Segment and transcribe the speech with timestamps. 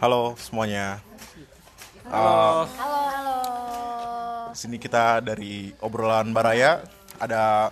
[0.00, 0.96] Halo semuanya.
[2.08, 2.64] Halo.
[2.72, 3.38] Halo, halo.
[4.48, 6.80] Di sini kita dari obrolan Baraya
[7.20, 7.68] ada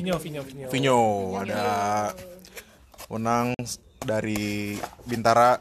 [0.00, 0.66] Vinyo, Vinyo, Vinyo.
[0.72, 1.00] Vinyo,
[1.44, 1.64] ada
[3.12, 3.52] Wenang
[4.00, 5.60] dari Bintara,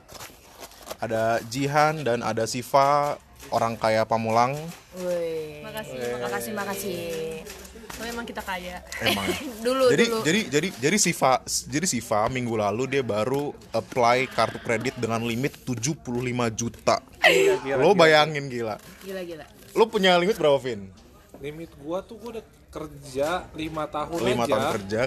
[1.04, 3.20] ada Jihan dan ada Siva
[3.52, 4.56] orang kaya Pamulang.
[4.96, 5.60] Woi.
[5.60, 7.04] Makasih, Makasih, makasih.
[8.00, 8.80] Memang kita kaya.
[9.04, 9.28] Emang.
[9.28, 9.38] ya?
[9.68, 10.24] Dulu, jadi dulu.
[10.24, 15.60] jadi jadi jadi Siva jadi Siva minggu lalu dia baru apply kartu kredit dengan limit
[15.68, 16.00] 75
[16.56, 16.98] juta.
[17.76, 18.80] Lo bayangin gila.
[19.04, 19.46] Gila, gila.
[19.76, 20.90] Lo punya limit berapa, Vin?
[21.40, 24.46] Limit gua tuh gua udah kerja 5 tahun 5 aja.
[24.48, 25.02] tahun kerja.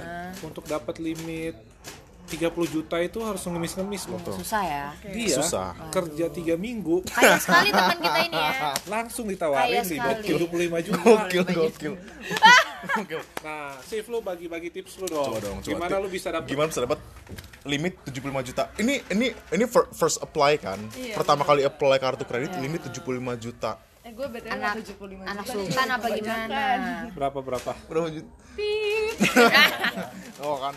[0.44, 1.54] Untuk dapat limit
[2.32, 4.20] 30 juta itu harus ngemis-ngemis loh.
[4.32, 4.86] Susah ya.
[5.04, 5.76] Dia Susah.
[5.92, 8.72] kerja 3 minggu Kaya sekali teman kita ini ya.
[8.94, 10.24] langsung ditawarin sekali.
[10.32, 11.02] 75 juta.
[11.04, 11.94] Gokil, gokil.
[13.42, 15.26] Nah, Sif lu bagi-bagi tips lu dong.
[15.28, 15.68] Coba dong, coba.
[15.68, 16.98] Gimana lu bisa dapet Gimana bisa dapat
[17.62, 18.62] limit 75 juta?
[18.74, 20.78] Ini ini ini fir- first apply kan?
[20.92, 23.78] Iya, Pertama kali apply kartu kredit limit 75 juta.
[24.02, 25.54] Eh gue BTW Anak, 75 anak juta.
[25.54, 26.62] sultan apa gimana?
[27.14, 27.70] berapa berapa?
[27.86, 28.30] Berapa juta?
[28.52, 29.14] Pip.
[30.42, 30.74] Oh kan.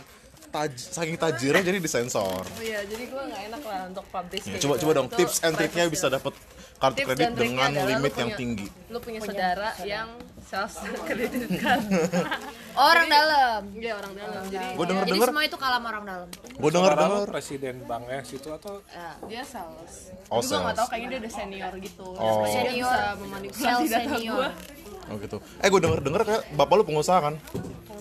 [0.56, 2.40] Taj saking tajirnya jadi disensor.
[2.42, 4.82] Oh iya, jadi gue gak enak lah untuk publish Ya, kayak coba gitu.
[4.82, 6.32] coba dong Itu tips and triknya bisa dapat
[6.76, 8.68] kartu Tips kredit dengan limit yang punya- tinggi.
[8.88, 10.08] Lu punya saudara yang
[10.42, 10.76] sales
[11.08, 11.84] credit card.
[12.88, 13.62] Orang dalam.
[13.74, 14.44] Iya, orang dalam.
[14.46, 16.28] Jadi Gue denger Jadi denger, semua itu kalam orang dalam.
[16.54, 17.26] gue denger denger.
[17.30, 19.12] presiden banknya situ atau Ya.
[19.26, 19.94] dia sales.
[20.26, 20.76] Oh, gue gak sales.
[20.78, 22.08] tau kayaknya dia udah senior gitu.
[22.10, 22.44] Oh.
[22.44, 22.88] Jadi dia Senior.
[22.88, 24.36] bisa memanipulasi Sales data senior.
[24.36, 24.50] gue.
[25.06, 25.38] Oh gitu.
[25.58, 27.36] Eh gue denger denger kayak bapak lu pengusaha kan?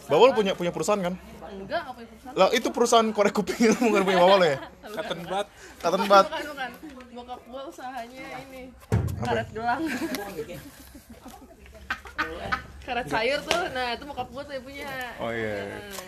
[0.05, 1.15] Bapak lu punya punya perusahaan kan?
[1.55, 2.35] Enggak, gak punya perusahaan.
[2.35, 4.59] Lah itu perusahaan korek kuping itu bukan punya bapak lu ya?
[4.95, 5.47] Cotton Bud
[5.85, 6.27] Katen bat.
[6.27, 6.71] Bukan, bukan.
[7.15, 8.63] Bokap gue usahanya ini.
[9.23, 9.81] Karet gelang.
[12.85, 14.89] Karet sayur tuh, nah itu bokap gue tuh yang punya.
[15.17, 15.57] Oh iya.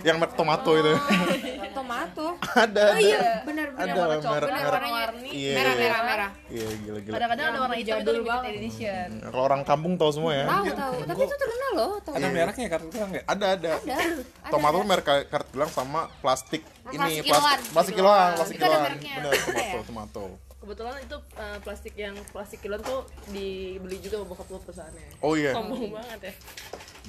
[0.05, 0.93] Yang merek tomato itu.
[1.77, 2.27] Tomato.
[2.55, 3.97] ada Oh iya, benar Ada benar.
[3.97, 4.67] merek coklat, merek.
[4.67, 5.29] warna-warni.
[5.29, 5.55] Iya.
[5.55, 6.31] Merah merah merah.
[6.47, 7.15] Iya gila gila.
[7.17, 9.09] Kadang-kadang ada warna hitam itu limited edition.
[9.23, 10.45] Kalau orang kampung tahu semua ya.
[10.47, 10.95] Tahu tahu.
[11.03, 11.93] Tapi itu terkenal loh.
[11.99, 12.13] Tahu.
[12.13, 13.25] ada mereknya kan bilang nggak?
[13.27, 13.71] Ada ada.
[13.79, 13.97] Ada.
[14.49, 17.59] Tomato merek karet gelang sama plastik ini Plastik kiloan.
[17.73, 18.81] plastik kiloan, plastik kiloan.
[18.93, 19.83] Benar Ada tomato ya?
[19.83, 20.25] tomato.
[20.67, 25.09] Kebetulan itu uh, plastik yang plastik kilon tuh dibeli juga sama bokap gue perusahaannya.
[25.23, 25.55] Oh iya.
[25.55, 26.33] Sombong banget ya.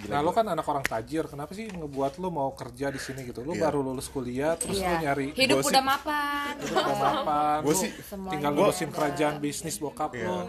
[0.05, 3.41] Nah, lo kan anak orang tajir, kenapa sih ngebuat lo mau kerja di sini gitu?
[3.41, 3.65] Lo Iya.
[3.65, 5.01] baru lulus kuliah, terus lo Iya.
[5.01, 5.73] nyari Hidup gosip.
[5.73, 6.53] udah mapan.
[6.59, 7.93] udah mapan, Gua lo sih-
[8.29, 10.25] tinggal ngurusin kerajaan bisnis bokap Iya.
[10.27, 10.39] lo.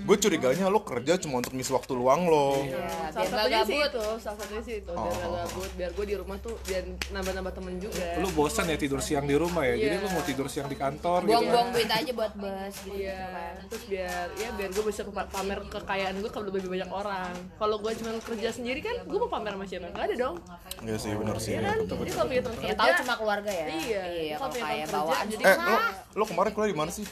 [0.00, 2.58] Gue curiganya lo kerja cuma untuk ngisi waktu luang lo.
[2.60, 2.74] Ya,
[3.08, 3.88] Salah biar gak satunya sih gabut.
[3.88, 7.52] itu, salah satunya sih itu, biar gak gabut, biar gue di rumah tuh biar nambah-nambah
[7.54, 8.06] temen juga.
[8.16, 10.02] Lo bosan ya tidur siang di rumah ya, jadi Iya.
[10.02, 11.30] lo mau tidur siang di kantor gitu.
[11.30, 13.52] Buang-buang duit aja buat bus gitu Iya, kan.
[13.68, 17.32] terus biar ya biar gue bisa pa- pamer kekayaan gue ke lebih banyak orang.
[17.54, 19.86] Kalau gue cuma kerja sendiri kan, gue mau pamer sama siapa?
[19.92, 20.36] Gak ada dong.
[20.84, 21.52] Iya sih benar sih.
[21.54, 21.78] Iya kan?
[21.84, 23.66] Jadi kalau punya teman Ya kerja, tahu cuma keluarga ya.
[23.68, 25.76] Iya, Iya, kalau kayak teman bawaan kerja, jadi Eh lo
[26.18, 27.06] lo kemarin kuliah di mana sih?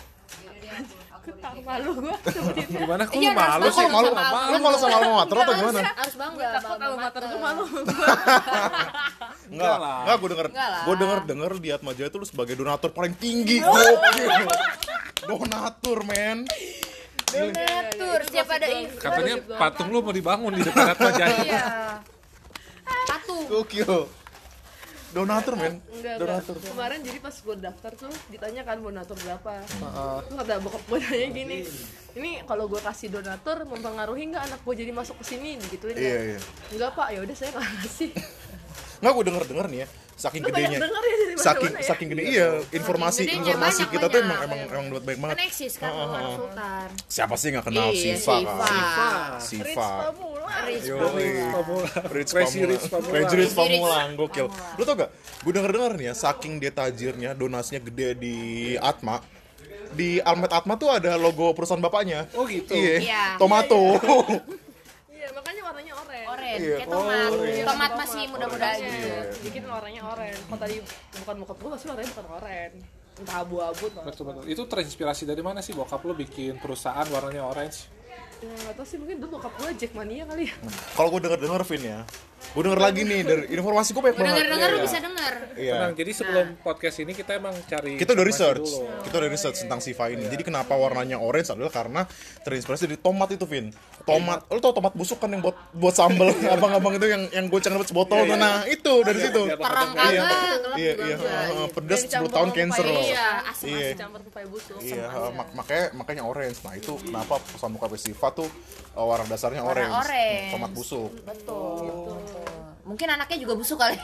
[1.27, 2.15] ketang malu gue.
[2.79, 3.87] Gimana kok Iya, malu sih?
[3.91, 5.81] Malu sama lo malu sama alma mater atau gimana?
[5.83, 7.65] Harus bangga Takut sama kalau mater gue malu.
[9.51, 9.99] Enggak lah.
[10.07, 10.47] Enggak gue denger.
[10.87, 13.59] Gue denger denger di Atma Jaya itu lu sebagai donatur paling tinggi.
[15.29, 16.47] Donatur men.
[17.27, 18.99] Donatur, setiap ada event.
[18.99, 21.39] Katanya patung lo mau dibangun di depan Atma Jaya.
[21.43, 21.65] Iya.
[22.87, 23.45] Patung.
[23.51, 23.93] Gokil.
[25.11, 25.81] Donatur men.
[25.89, 26.55] Enggak, Donatur.
[26.61, 26.71] enggak.
[26.77, 29.53] Kemarin jadi pas gue daftar tuh ditanya kan donatur berapa.
[29.65, 31.59] Terus kata bokap gue nanya gini,
[32.15, 36.05] ini kalau gue kasih donatur mempengaruhi nggak anak gue jadi masuk ke sini digituin Iya
[36.13, 36.21] kan?
[36.21, 36.39] iya.
[36.69, 38.11] Enggak pak, ya udah saya nggak kasih.
[38.97, 39.89] Enggak gue denger denger nih ya.
[40.17, 40.79] Saking Lu gedenya.
[40.81, 41.85] denger ya dari Saking ya?
[41.85, 44.25] saking gede iya informasi gedenya informasi banyak, kita tuh banyak.
[44.25, 45.37] emang emang emang buat baik banget.
[45.37, 46.89] Kan eksis kan bukan sultan.
[47.07, 48.55] Siapa sih nggak kenal Iya, Siva Siva.
[48.57, 48.73] kan?
[49.37, 49.89] Rich Siva.
[50.09, 50.57] Pamula.
[50.65, 50.85] Rich.
[50.89, 51.13] Pamula.
[51.13, 52.09] Rich Pamulang.
[52.09, 52.33] Rich Pamulang.
[52.33, 54.47] Crazy Rich Crazy Rich Pamulang, gokil.
[54.49, 55.11] Lu tau gak?
[55.45, 58.37] Gue denger denger nih ya, saking dia tajirnya, donasinya gede di
[58.81, 59.21] Atma.
[59.93, 62.25] Di Almet Atma tuh ada logo perusahaan bapaknya.
[62.33, 62.73] Oh gitu.
[62.73, 62.97] Iya.
[62.99, 63.23] Iya.
[63.37, 63.77] Tomato.
[65.09, 66.27] Iya, makanya warnanya oranye.
[66.57, 66.77] Oren, Iya.
[66.79, 67.31] kayak tomat.
[67.31, 67.65] oren.
[67.65, 68.87] Tomat masih muda-muda aja.
[68.87, 70.37] Iya, bikin warnanya oranye.
[70.39, 70.77] Kalau tadi
[71.17, 72.67] bukan bokap gue pasti warnanya bukan oranye.
[73.17, 74.03] Entah abu-abu tuh.
[74.03, 74.43] Betul betul.
[74.47, 77.89] Itu terinspirasi dari mana sih bokap lo bikin perusahaan warnanya orange?
[78.37, 80.55] Ya, nggak tahu sih mungkin dulu bokap gue Jackmania kali ya.
[80.93, 82.01] Kalau gue denger denger Vin ya,
[82.53, 84.29] gue denger lagi nih dari informasi gue banyak banget.
[84.29, 85.35] Dengar-dengar lu bisa denger.
[85.57, 85.73] Iya.
[85.73, 88.93] Tenang, jadi sebelum podcast ini kita emang cari Kita udah research, dulu.
[89.09, 90.29] kita udah research tentang Siva ini.
[90.29, 92.05] Jadi kenapa warnanya orange adalah karena
[92.45, 93.73] terinspirasi dari tomat itu, Vin.
[94.07, 97.75] Tomat, lu tau tomat busuk kan yang buat buat sambel abang-abang itu yang yang goceng
[97.75, 98.39] dapat sebotol tuh.
[98.39, 99.43] Nah, itu dari situ.
[99.51, 100.23] Terang Iya.
[100.79, 101.43] Iya, iya, enggak.
[101.51, 103.03] heeh, pedes Dan 10 tahun cancer loh.
[103.03, 103.89] Iya, asam Iya.
[103.99, 104.79] Campur pepaya busuk.
[104.79, 106.59] Iya, mak- makanya makanya orange.
[106.63, 108.47] Nah, itu kenapa perusahaan muka Siva tuh
[108.95, 109.91] uh, warna dasarnya orange.
[109.91, 110.53] Warna orange.
[110.55, 111.11] Tomat busuk.
[111.27, 112.17] Betul.
[112.87, 113.99] Mungkin anaknya juga busuk kali.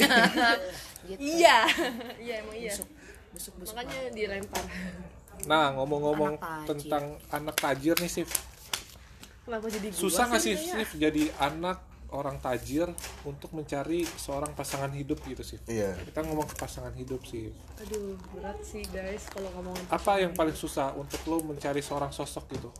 [1.08, 1.20] gitu.
[1.22, 1.58] Iya.
[2.26, 2.74] Iya emang iya.
[3.32, 4.64] busuk-busuk makanya dilempar
[5.42, 8.30] Nah, ngomong-ngomong tentang anak tajir nih, Sif.
[9.44, 10.54] Kenapa jadi gua Susah nggak sih?
[10.56, 11.78] Sif, jadi anak
[12.12, 12.92] orang tajir
[13.24, 15.64] untuk mencari seorang pasangan hidup gitu, Sif?
[15.64, 15.96] Iya.
[15.96, 17.56] Kita ngomong ke pasangan hidup, Sif.
[17.80, 22.44] aduh berat sih guys kalau ngomongin Apa yang paling susah untuk lo mencari seorang sosok
[22.52, 22.70] gitu?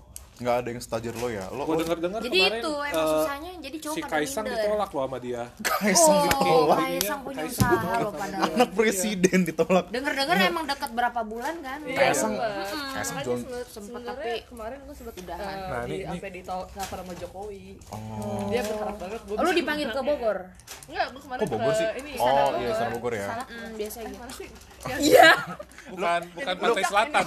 [0.42, 1.46] Nggak ada yang setajir lo ya?
[1.48, 3.50] Lo Gue lo- denger-dengar jadi kemarin itu emang eh, susahnya.
[3.62, 4.58] Jadi cowok si Kaisang minder.
[4.58, 5.42] ditolak loh sama dia.
[5.70, 6.78] Kaisang oh ditolak.
[6.80, 8.00] Kaisang punya Kaisang usaha ditolak.
[8.00, 9.84] loh pada anak presiden ditolak.
[9.88, 11.78] Denger-denger emang dekat berapa bulan kan?
[11.84, 12.48] Kaisang Iya,
[12.92, 15.54] Kaisang jual sempet, tapi kemarin gue sempet udahan.
[15.54, 17.64] eh, Nah, di sampai ditolak sama Jokowi.
[17.88, 18.48] Oh.
[18.48, 20.38] Dia berharap banget gue lu dipanggil ke Bogor?
[20.84, 21.88] Enggak gue kemarin kok Bogor ke sih?
[21.96, 23.26] ini oh iya sana Bogor ya.
[23.42, 24.48] Hmm, biasa gitu mana sih?
[25.92, 27.24] Bukan bukan pantai selatan.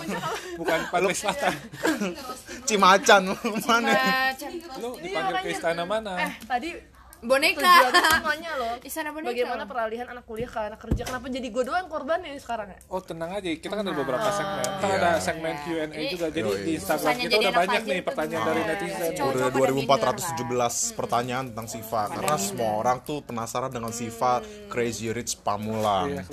[0.56, 1.54] bukan pantai selatan.
[2.66, 3.05] Cimacan
[3.64, 3.92] mana?
[3.94, 4.52] Bacan.
[4.82, 6.12] Lu dipanggil ke istana mana?
[6.18, 6.70] eh tadi
[7.22, 7.58] boneka.
[7.58, 8.74] Tujuan semuanya loh.
[8.82, 9.34] Istana boneka.
[9.34, 11.02] Bagaimana peralihan anak kuliah ke anak kerja?
[11.04, 12.80] Kenapa jadi gue doang korbannya sekarang ya?
[12.86, 14.62] Oh tenang aja, kita kan ada beberapa segmen.
[14.62, 14.94] Iya.
[14.94, 16.28] ada segmen Q&A juga.
[16.30, 19.12] Jadi di Instagram kita udah banyak nih tuh pertanyaan dari Iya, netizen.
[19.26, 22.02] Udah pada minder, 2417 pertanyaan tentang Siva.
[22.10, 24.34] Karena semua orang tuh penasaran dengan Siva
[24.70, 26.24] Crazy Rich Pamulang Iya,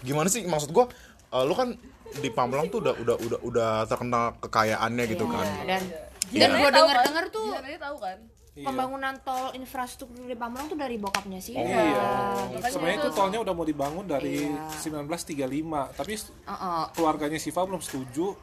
[0.00, 0.48] gimana sih?
[0.48, 0.88] Maksud gua
[1.30, 1.76] eh, lu kan
[2.10, 5.46] di Pamulang tuh udah udah udah udah terkenal kekayaannya gitu kan?
[5.62, 6.09] dan Iya.
[6.30, 8.18] Dan gua denger denger tuh Jihan aja tahu kan
[8.60, 8.66] Iya.
[8.66, 12.04] pembangunan tol infrastruktur di Pamulang tuh dari bokapnya sih Oh iya.
[12.62, 14.68] Sebenarnya itu tolnya udah mau dibangun dari Iya.
[14.76, 16.82] 1935, tapi Heeh.
[16.92, 18.36] keluarganya Siva belum setuju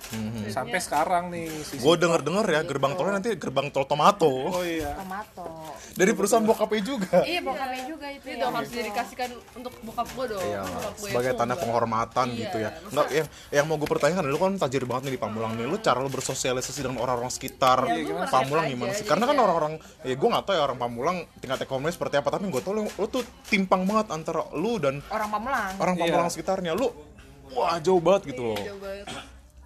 [0.47, 1.47] sampai sekarang nih.
[1.61, 4.97] Si gue denger denger ya gerbang tolnya nanti gerbang tol tomato Oh iya.
[4.97, 5.45] tomato
[5.93, 10.07] dari perusahaan bokapnya juga iya bokapnya juga itu ini ya dong harus didikasihkan untuk bokap
[10.09, 12.69] gue dong Iya, gue sebagai tanda penghormatan Iya, gitu ya.
[12.87, 15.65] Enggak yang yang mau gue pertanyakan lu kan tajir banget nih di Pamulang nih.
[15.65, 19.03] Lu cara lu bersosialisasi dengan orang-orang sekitar Ya, Pamulang gimana sih?
[19.03, 19.73] Karena kan orang-orang
[20.07, 22.87] ya gue nggak tahu ya orang Pamulang tingkat ekonomi seperti apa, tapi gue tau lu,
[22.87, 23.21] lu tuh
[23.51, 26.33] timpang banget antara lu dan orang Pamulang orang Pamulang Iya.
[26.33, 26.71] sekitarnya.
[26.73, 26.87] Lu
[27.51, 28.59] wah jauh banget gitu loh.
[28.59, 29.05] Jauh banget.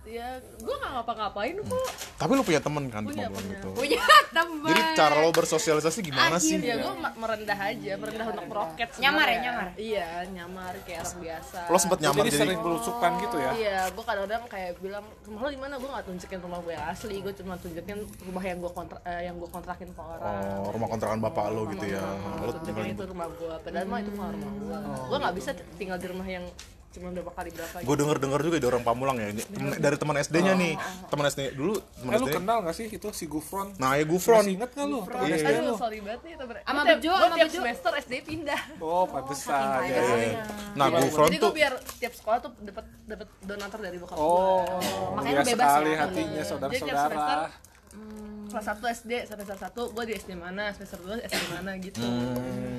[0.01, 0.27] Ya
[0.57, 1.87] gue gak ngapa-ngapain kok
[2.17, 3.53] Tapi lu punya temen kan di Punya, Pamulang punya.
[3.53, 3.69] gitu.
[3.71, 6.57] punya teman Jadi cara lo bersosialisasi gimana sih?
[6.57, 9.67] ya gue merendah aja merendah untuk meroket Nyamar ya, nyamar?
[9.77, 13.51] iya nyamar kayak orang biasa Lo sempet nyamar Jadi jadi, sering belusukan gitu ya.
[13.53, 15.73] Iya, gue kadang-kadang kayak bilang rumah lo di mana?
[15.77, 19.21] Gue nggak tunjukin rumah gue yang asli, gue cuma tunjukin rumah yang gue kontra eh,
[19.23, 20.33] yang gue kontrakin ke orang.
[20.59, 22.01] oh, rumah kontrakan bapak lo gitu ya.
[22.39, 24.77] Lo tunjukin itu rumah gue, padahal mah itu bukan rumah gue.
[25.07, 26.45] Gue nggak bisa tinggal di rumah yang
[26.91, 27.87] cuma berapa kali berapa gitu.
[27.87, 30.73] gue denger denger juga di orang Pamulang ya ini temen- dari teman SD-nya nih
[31.07, 33.71] teman SD dulu teman Eh lu SD kenal gak sih itu si Gufron?
[33.77, 34.99] nah ya Gufron Masih inget gak lu?
[35.01, 35.35] Temen Iya.
[35.37, 35.73] SD lu?
[35.73, 36.33] Sorry banget nih.
[36.61, 37.57] Sama Bejo, gua sama Bejo.
[37.57, 38.61] semester SD pindah.
[38.77, 39.63] Oh, pantesan.
[39.73, 39.87] kaya.
[39.87, 40.15] Ya, ya.
[40.17, 40.43] Iya.
[40.73, 44.67] nah Gufron Jadi tuh gue biar tiap sekolah tuh dapat dapat donatur dari bokap Oh,
[45.13, 45.97] Makanya mulia lu bebas sekali ya.
[45.97, 47.47] hatinya Jadi tiap saudara-saudara.
[47.91, 52.03] Semester, kelas 1 SD semester 1 gue di SD mana semester 2 SD mana gitu.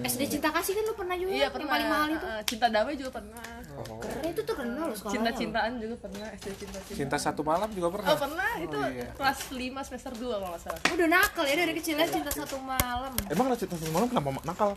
[0.02, 1.30] SD cinta kasih kan lu pernah juga?
[1.32, 1.72] Iya yang pernah.
[1.72, 2.26] paling mahal itu?
[2.26, 3.44] Uh, cinta damai juga pernah.
[4.02, 5.40] Keren itu terkenal loh sekolahnya cinta loh.
[5.40, 8.16] cintaan juga pernah SD cinta cinta Cinta satu malam juga oh pernah.
[8.16, 9.08] pernah itu iya.
[9.16, 10.80] kelas 5 semester 2 kalau nggak salah.
[10.92, 13.12] Udah nakal ya dari kecilnya cinta satu malam.
[13.28, 14.70] Emang lo cerita semalam kenapa nakal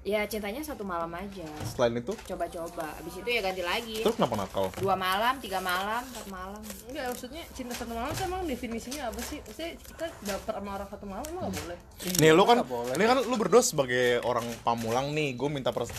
[0.00, 1.44] ya cintanya satu malam aja.
[1.68, 2.16] Selain itu?
[2.24, 2.88] Coba-coba.
[2.96, 4.00] Abis itu ya ganti lagi.
[4.00, 4.72] Terus kenapa nakal?
[4.80, 6.62] Dua malam tiga malam empat malam.
[6.88, 9.44] Enggak maksudnya cinta satu malam tuh emang definisinya apa sih?
[9.44, 11.78] Maksudnya kita dapet sama orang satu malam emang nggak boleh?
[12.16, 12.92] Nih lu kan boleh.
[12.96, 15.92] ini kan lu berdua sebagai orang Pamulang nih gue minta pers-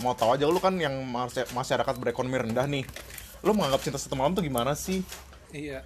[0.00, 2.84] mau tahu aja lu kan yang masy- masyarakat berekonomi rendah nih.
[3.44, 5.04] Lu menganggap cinta satu malam tuh gimana sih?
[5.52, 5.84] Iya.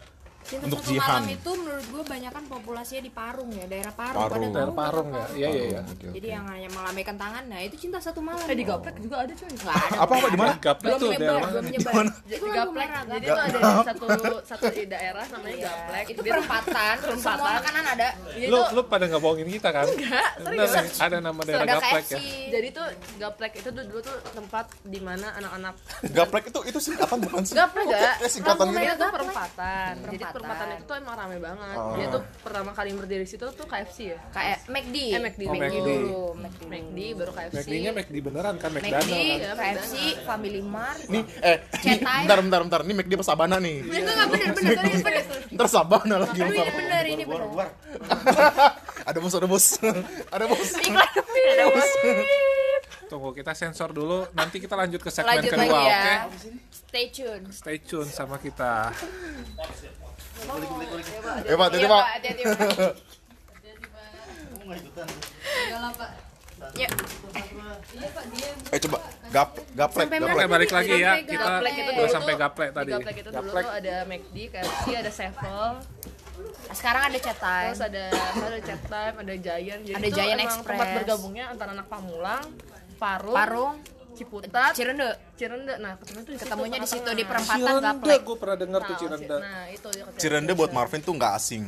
[0.49, 1.09] Cinta Untuk satu Jihan.
[1.13, 4.33] malam itu menurut gue banyak kan populasinya di Parung ya daerah Parung, Parung.
[4.33, 5.25] pada Daerah tahu Parung ya.
[5.31, 5.81] Iya iya iya.
[5.83, 6.09] Oke, oke.
[6.15, 9.33] jadi yang hanya melambaikan tangan nah itu cinta satu malam eh di gaplek juga ada
[9.33, 11.69] cuy nggak ada apa apa di mana Gaplek tuh nyebar daerah belum mana?
[11.71, 12.11] Gimana?
[12.27, 14.05] itu di gaplek jadi tuh ada satu
[14.43, 17.37] satu di daerah namanya gaplek itu perempatan Perempatan.
[17.37, 19.85] semua makanan ada Iya, Lu itu- lu pada nggak bohongin kita kan?
[19.85, 20.31] Enggak,
[20.69, 20.97] serius.
[20.99, 22.19] Ada nama daerah Gaplek ya.
[22.49, 22.87] jadi tuh
[23.19, 25.75] gaplek itu dulu, tuh tempat di mana anak-anak
[26.09, 29.93] gaplek itu itu singkatan bukan sih gaplek gak kayak- kayak singkatan gitu itu perempatan.
[30.09, 30.67] Jadi Perempatan.
[30.71, 31.77] itu tuh emang rame banget.
[31.77, 31.95] Oh.
[31.95, 34.19] Dia tuh pertama kali berdiri situ tuh KFC ya.
[34.31, 34.97] kayak McD.
[35.11, 35.61] Eh, McD, Oh, McD.
[35.61, 35.77] McD.
[35.83, 36.63] dulu McD.
[36.65, 37.57] McD baru KFC.
[37.59, 38.71] McD-nya McD beneran kan?
[38.71, 39.03] McD, kan?
[39.05, 41.03] ya, KFC, Family Mart.
[41.07, 42.81] Nih eh nih, bentar bentar bentar.
[42.83, 43.77] Ini McD apa Sabana nih.
[43.83, 45.25] Itu nggak bener bener bener bener
[45.59, 47.69] ntar Sabana lagi ini bener ini bener.
[49.09, 49.67] Ada bos ada bos.
[50.35, 50.71] Ada bos.
[50.77, 51.91] Ada bos.
[53.09, 55.89] Tunggu kita sensor dulu, nanti kita lanjut ke segmen lanjut kedua, lagi oke?
[55.89, 56.17] ya
[56.69, 57.45] stay tune.
[57.49, 58.93] Stay tune sama kita.
[61.49, 62.43] Ya pak tadi Iya, pak hati-hati
[65.99, 66.11] Pak.
[66.75, 66.91] Ya,
[68.75, 68.99] eh coba
[69.31, 71.13] gap gaplek Sampai gaplek balik lagi ya.
[71.23, 72.91] Kita Gaplek itu udah dulu sampai gaplek tadi.
[72.91, 75.67] Di gaplek itu dulu tuh ada McD, KFC, ada Sevel,
[76.75, 77.71] sekarang ada chat time.
[77.73, 79.81] terus ada ada Chat Time, ada Giant.
[79.87, 80.67] Jadi Ada Giant Express.
[80.67, 82.45] tempat bergabungnya antara anak Pamulang,
[83.01, 83.75] Parung, Parung,
[84.19, 85.09] Ciputat Cirende.
[85.33, 88.21] Cirende nah ketemu tuh Ketemunya di situ di perempatan Cirende gaplek.
[88.21, 91.63] gue pernah dengar tuh Nah, Cirende nah itu Cirende buat Marvin tuh nggak asing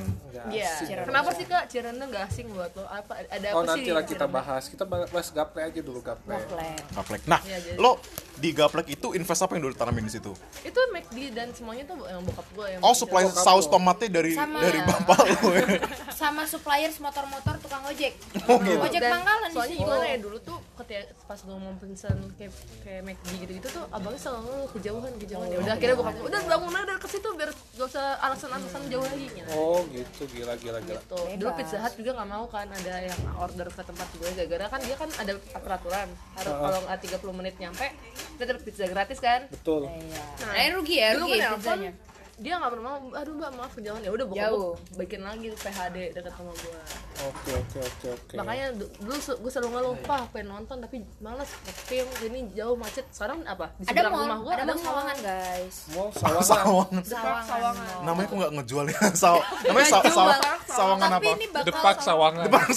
[0.48, 1.04] Iya.
[1.04, 2.84] Kenapa sih kak Cirende nggak asing buat lo?
[2.84, 3.68] Apa ada apa Oh sih?
[3.70, 4.64] nanti di lah kita bahas.
[4.66, 6.32] Kita bahas gaple aja dulu gaple.
[6.32, 6.80] Gaplek.
[6.90, 8.00] gaplek nah Iya, lo
[8.34, 12.00] di gaplek itu invest apa yang dulu tanamin di situ Itu McD dan semuanya tuh
[12.02, 15.66] yang bokap gue yang oh supply saus tomatnya dari dari bapak lo ya
[16.20, 18.12] Sama suppliers motor-motor tukang ojek.
[18.44, 18.76] Oh, gitu.
[18.78, 19.84] Ojek pangkalan di soalnya situ.
[19.84, 23.84] gimana ya dulu tuh ketika pas gue mau pesen kayak kayak McD gitu gitu tuh
[23.92, 27.50] abangnya selalu kejauhan kejauhan ya udah akhirnya bokap gue udah bangun aja ke situ biar
[27.52, 29.50] gak usah alasan-alasan jauh lagi gitu.
[29.52, 31.00] Oh gitu gila gila gila.
[31.04, 34.64] Tuh, dulu Pizza Hut juga nggak mau kan ada yang order ke tempat gue gara-gara
[34.72, 36.08] kan dia kan ada peraturan
[36.40, 37.86] harus kalau nggak 30 menit nyampe
[38.40, 39.92] dia dapat pizza gratis kan Betul.
[39.92, 40.22] Iya.
[40.48, 41.92] Nah, ini rugi ya, dulu rugi gue nelfon pizzanya.
[42.40, 44.72] Dia nggak pernah mau aduh mbak maaf kejauhan ya udah bokap Jauh.
[44.72, 46.80] gue bikin lagi PHD dekat sama gue
[47.20, 48.34] Oke oke oke oke.
[48.34, 53.04] makanya du- dulu gue selalu ngeluh pak pengen nonton tapi males tapi ini jauh macet
[53.10, 55.76] sekarang apa di Ada seberang mall, rumah gue ada mall sawangan, guys.
[55.90, 56.40] Mau sawangan.
[56.42, 60.28] sawangan Depak sawangan namanya kok nggak ngejual ya Saw namanya saw, saw,
[60.66, 62.00] sawangan Tapi apa Depak sawangan.
[62.00, 62.68] Sawangan Depak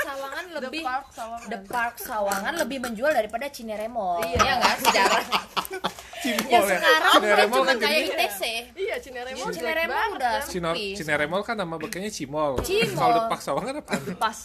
[0.00, 4.18] Sawangan lebih Park sawangan The Park Sawangan lebih menjual daripada Cineremol.
[4.20, 4.36] Iya.
[4.36, 5.24] Iya enggak sejarah.
[6.20, 8.42] Cimol ya sekarang udah Cineremol cuma kan kayak ITC.
[8.76, 9.48] iya Cineremol
[9.88, 10.74] banget udah kan.
[10.76, 12.60] Cineremol kan nama bekanya Cimol.
[12.60, 12.96] Cimol.
[12.96, 13.92] Kalau depak sawangan apa?
[14.20, 14.38] pas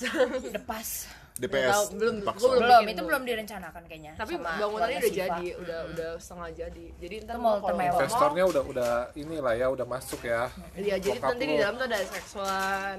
[0.55, 0.89] Depas.
[1.35, 4.13] DPS Tahu, belum belum Belum, bikin itu belum direncanakan kayaknya.
[4.15, 5.19] tapi bangunannya udah Siva.
[5.19, 9.53] jadi udah udah setengah jadi jadi ntar Itu mau mall kalau Investornya udah udah inilah
[9.53, 10.47] ya udah masuk ya.
[10.73, 12.35] iya jadi nanti di dalam tuh ada X1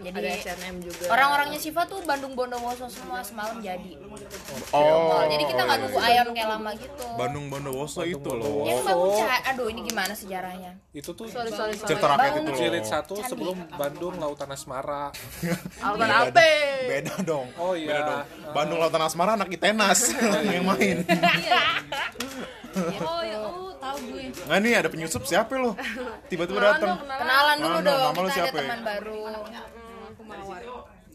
[0.04, 3.92] Jadi, ada SNM juga Orang-orangnya Siva tuh Bandung Bondowoso semua semalam jadi.
[4.70, 7.04] oh Jadi kita nggak nunggu ayam kayak lama gitu.
[7.16, 10.76] Bandung Bondowoso itu loh Yang bangun Cah- aduh ini gimana sejarahnya?
[10.92, 15.08] Itu tuh sorry sorry sorry cerita rakyat itu jilid satu sebelum Bandung Lautan Asmara.
[15.80, 16.86] Ape dong.
[16.86, 17.88] beda dong Oh, iya.
[17.88, 20.12] beda dong Bandung Lautan Asmara anak Itenas
[20.54, 21.02] yang main
[22.76, 24.28] Oh ya, oh tahu gue.
[24.28, 25.72] nggak nih ada penyusup siapa lo
[26.28, 28.68] tiba-tiba kenalan datang dong kenalan dulu dong, nama kita siapa ada ya?
[28.68, 29.20] teman baru.
[30.12, 30.62] aku mawar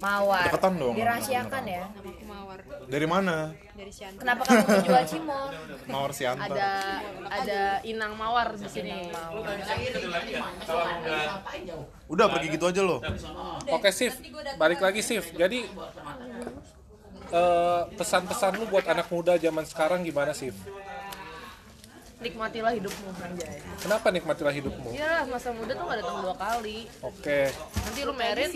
[0.02, 0.50] Mawar.
[0.50, 0.98] Deketan dong.
[0.98, 1.86] Dirahasiakan ya.
[1.94, 5.48] aku mawar dari mana dari Sian Kenapa kamu menjual cimol?
[5.88, 6.70] Mawar Sianta ada
[7.30, 9.14] ada Inang Mawar di sini
[12.10, 12.98] udah pergi gitu aja lo
[13.72, 14.18] Oke Sif,
[14.58, 15.32] balik lagi Sif.
[15.38, 15.70] Jadi
[17.32, 20.56] eh, pesan-pesan lu buat anak muda zaman sekarang gimana Sif?
[22.22, 24.94] nikmatilah hidupmu anjay Kenapa nikmatilah hidupmu?
[24.94, 27.50] ya masa muda tuh gak datang dua kali Oke,
[27.82, 28.52] nanti lu merit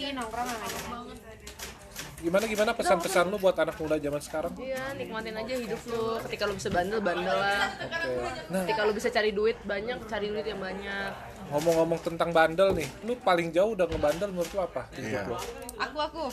[2.25, 4.53] gimana gimana pesan-pesan lu buat anak muda zaman sekarang?
[4.57, 6.17] Iya, nikmatin aja hidup lu.
[6.25, 7.69] Ketika lu bisa bandel, bandel lah.
[7.85, 8.09] Oke.
[8.49, 11.11] Nah, Ketika lu bisa cari duit banyak, cari duit yang banyak.
[11.47, 14.81] Ngomong-ngomong tentang bandel nih, lu paling jauh udah ngebandel menurut lu apa?
[14.93, 15.21] Iya.
[15.23, 15.35] lu?
[15.75, 16.23] aku aku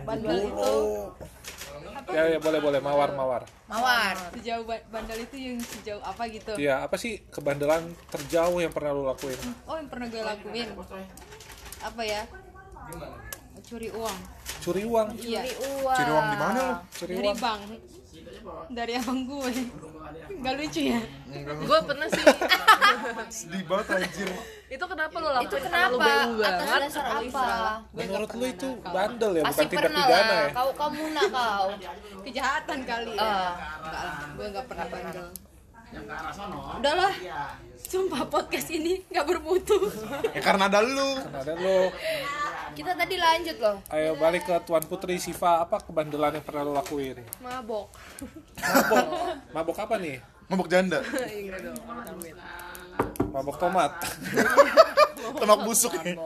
[0.00, 0.70] Bandel itu
[2.10, 3.42] Ya, ya boleh boleh mawar mawar.
[3.66, 4.14] Mawar.
[4.32, 8.90] sejauh ba- bandel itu yang sejauh apa gitu Iya, apa sih kebandelan terjauh yang pernah
[8.90, 9.38] lu lakuin?
[9.64, 10.68] oh yang pernah gue lakuin
[11.80, 12.22] apa ya
[13.62, 14.18] curi uang
[14.60, 15.08] Curi uang.
[15.18, 15.40] iya
[15.80, 15.96] Uang.
[15.96, 17.38] ciri uang di mana lo Curi dari uang.
[17.38, 17.60] bank
[18.70, 19.50] dari abang gue
[20.36, 21.00] nggak lucu ya
[21.40, 22.24] gue pernah sih.
[23.28, 24.30] sedih banget anjir
[24.70, 25.44] itu kenapa lu lakuin?
[25.44, 26.14] Itu Karena lu kenapa?
[26.14, 26.80] Atas banget.
[26.86, 27.46] dasar apa?
[27.90, 30.48] Menurut lu itu bandel ya, bukan tindak pidana ya?
[30.52, 31.66] Kau kau muna kau.
[32.24, 33.50] kejahatan kali ya Ah.
[33.80, 35.26] enggak lah gue nggak pernah bandel
[36.72, 37.12] udahlah
[37.76, 39.74] sumpah podcast ini nggak bermutu
[40.36, 41.90] ya karena ada lu Nah, dan lu
[42.70, 43.82] Kita tadi lanjut loh.
[43.90, 47.18] ayo balik ke Tuan Putri Siva, apa kebandelan yang pernah lu lakuin?
[47.42, 47.90] Mabok.
[48.62, 49.02] Mabok.
[49.58, 50.22] Mabok apa nih?
[50.46, 51.58] mabok janda Iya.
[53.30, 53.92] Mabok tomat.
[55.40, 56.18] tomak busuk ya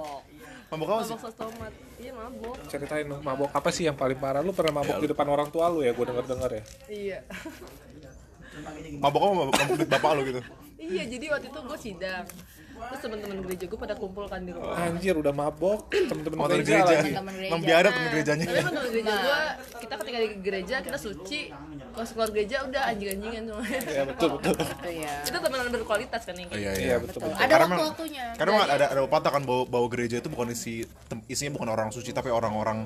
[0.75, 1.73] mabok apa sih Mabok tomat.
[2.02, 2.54] Iya mabok.
[2.66, 4.42] Ceritain dong, mabok apa sih yang paling parah?
[4.42, 5.94] Lu pernah mabok di depan orang tua lu ya?
[5.94, 6.62] Gue denger-denger ya.
[6.90, 7.18] Iya.
[8.99, 10.40] mabok apa mabok, mabok duit bapak lo gitu
[10.85, 12.25] Iya, jadi waktu itu gue sidang.
[12.75, 14.76] Terus teman-teman gereja gue pada kumpul kan di rumah.
[14.76, 17.62] Anjir, udah mabok, temen-temen oh gereja, gereja lagi.
[17.62, 19.40] Biara temen gerejanya Tapi teman gereja gue,
[19.81, 21.40] kita ketika di gereja kita suci,
[21.90, 23.81] pas keluar gereja udah anjing-anjingan semuanya.
[23.87, 24.54] Ya betul betul.
[24.59, 25.12] Itu ya.
[25.23, 27.38] Itu teman berkualitas kan yang Oh, iya Iya iya betul Betul.
[27.38, 28.25] Ada waktu-waktunya.
[28.35, 30.75] karena emang ada ada pepatah kan bahwa, bahwa gereja itu bukan isi
[31.26, 32.85] isinya bukan orang suci tapi orang-orang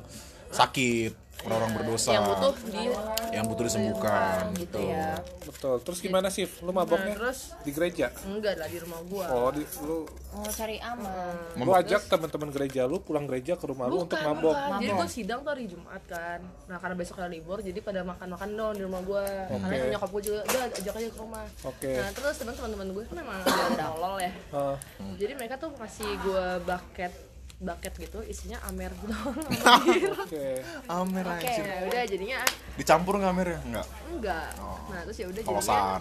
[0.49, 2.83] sakit orang-orang berdosa yang butuh di
[3.30, 5.14] yang butuh disembuhkan gitu ya.
[5.40, 5.76] Betul.
[5.80, 6.45] Terus gimana sih?
[6.61, 8.11] Lu maboknya Nah, terus di gereja?
[8.23, 9.26] enggak lah di rumah gua.
[9.28, 11.35] Oh, di, lu Oh, cari aman.
[11.57, 14.52] lu ajak teman-teman gereja lu pulang gereja ke rumah lu untuk mabok.
[14.52, 14.78] bukan.
[14.78, 16.40] Jadi gue sidang tuh hari Jumat kan.
[16.66, 19.25] Nah karena besok ada libur, jadi pada makan-makan dong di rumah gue.
[19.49, 21.47] Karena nyokap gue juga, udah ajak aja ke rumah.
[21.64, 21.90] Oke.
[21.92, 24.33] Nah terus teman-teman gue kan memang ada tolol ya.
[24.50, 24.76] Ah,
[25.16, 27.12] Jadi mereka tuh kasih gue bucket
[27.58, 30.14] bucket gitu isinya amer gitu bir.
[30.22, 30.46] oke
[30.86, 31.64] Amer Oke, anjir.
[31.66, 32.38] ya udah jadinya
[32.78, 33.58] Dicampur nggak Amer ya?
[33.66, 33.86] Enggak.
[34.14, 34.48] enggak.
[34.62, 34.78] Oh.
[34.94, 35.94] Nah, terus ya udah jadinya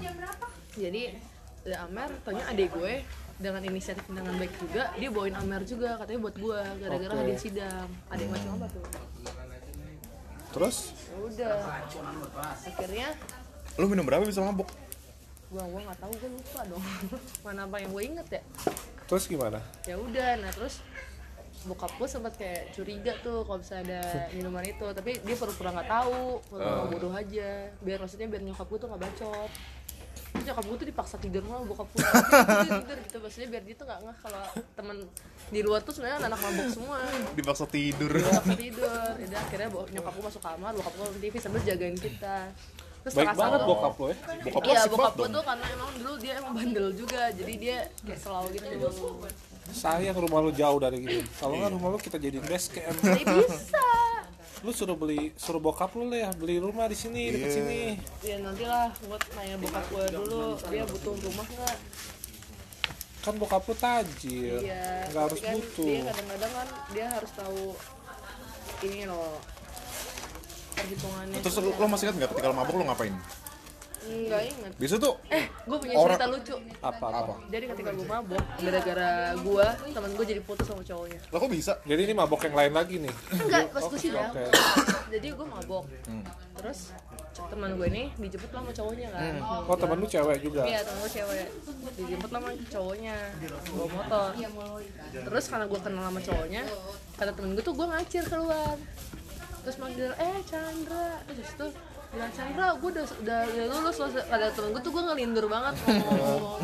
[0.77, 1.03] jadi
[1.65, 2.93] ada Amer, tanya adik gue
[3.37, 7.21] dengan inisiatif dengan baik juga dia bawain Amer juga katanya buat gue gara-gara Oke.
[7.25, 8.83] hadiah sidang adik macam apa tuh
[10.47, 11.53] terus ya udah
[12.65, 13.09] akhirnya
[13.77, 14.65] Lu minum berapa bisa mabuk?
[15.47, 16.83] gua gua nggak tahu gue lupa dong
[17.45, 18.41] mana apa yang gue inget ya
[19.07, 20.83] terus gimana ya udah nah terus
[21.65, 23.99] bokap gue sempat kayak curiga tuh kalau bisa ada
[24.29, 24.85] minuman itu.
[24.85, 27.49] Tapi dia pura-pura nggak tahu pura-pura bodoh aja.
[27.81, 29.51] Biar maksudnya biar nyokap gue tuh nggak bacot.
[30.27, 33.17] Terus nyokap gue tuh dipaksa tidur malah bokap gue tidur, tidur gitu.
[33.23, 34.43] Maksudnya biar dia tuh nggak ngeh kalau
[34.75, 34.97] temen
[35.47, 36.99] di luar tuh sebenarnya anak mabuk semua.
[37.33, 38.11] Dipaksa tidur.
[38.11, 39.11] dipaksa tidur.
[39.17, 42.37] Jadi akhirnya nyokap gue masuk kamar bokap gue nonton TV sambil jagain kita.
[43.07, 44.17] Terus baik banget satu- bokap lo ya.
[44.43, 47.21] Bokap lu Iya bokap gue tuh karena emang dulu dia emang bandel juga.
[47.31, 48.65] Jadi dia kayak selalu gitu
[49.71, 52.97] sayang rumah lu jauh dari gitu kalau nggak rumah lu kita jadiin base camp.
[52.99, 53.87] Jadi bisa.
[54.65, 57.55] Lu suruh beli suruh bokap lu lah ya beli rumah di sini deket Iya.
[57.55, 57.81] sini.
[58.25, 61.77] Ya nantilah buat nanya bokap gue dulu dia butuh rumah nggak?
[63.21, 65.85] Kan bokap lu tajir iya nggak harus kan butuh.
[65.85, 67.63] dia kadang-kadang kan dia harus tahu
[68.81, 69.37] ini loh
[70.73, 71.37] perhitungannya.
[71.41, 73.13] Terus lu, lu masih ingat nggak ketika lu mabuk lu ngapain?
[74.07, 75.13] Nggak inget Biasa tuh.
[75.27, 76.55] Eh gue punya Orang- cerita lucu.
[76.79, 77.33] Apa apa?
[77.51, 81.19] Jadi ketika gue mabok gara-gara gue teman gue jadi putus sama cowoknya.
[81.27, 81.73] Lah kok bisa?
[81.83, 83.13] jadi ini mabok yang lain lagi nih.
[83.35, 84.43] Enggak pas gue sidang oke.
[85.13, 85.83] jadi gue mabok.
[86.57, 86.79] Terus
[87.37, 89.33] teman gue ini dijemput lah sama cowoknya kan.
[89.69, 90.61] Oh temen lu cewek juga?
[90.65, 91.47] Iya temen gue cewek.
[91.97, 93.15] Dijemput lah sama cowoknya.
[93.75, 94.29] Bawa motor.
[95.13, 96.63] Terus karena gue kenal sama cowoknya
[97.17, 98.77] Kata temen gue tuh gue ngacir keluar.
[99.65, 101.19] Terus manggil eh Chandra.
[101.27, 101.71] Terus tuh
[102.17, 105.73] bilang Chandra gue udah, udah, udah lulus loh Kata temen gue tuh gue ngelindur banget.
[105.85, 106.57] Ngomong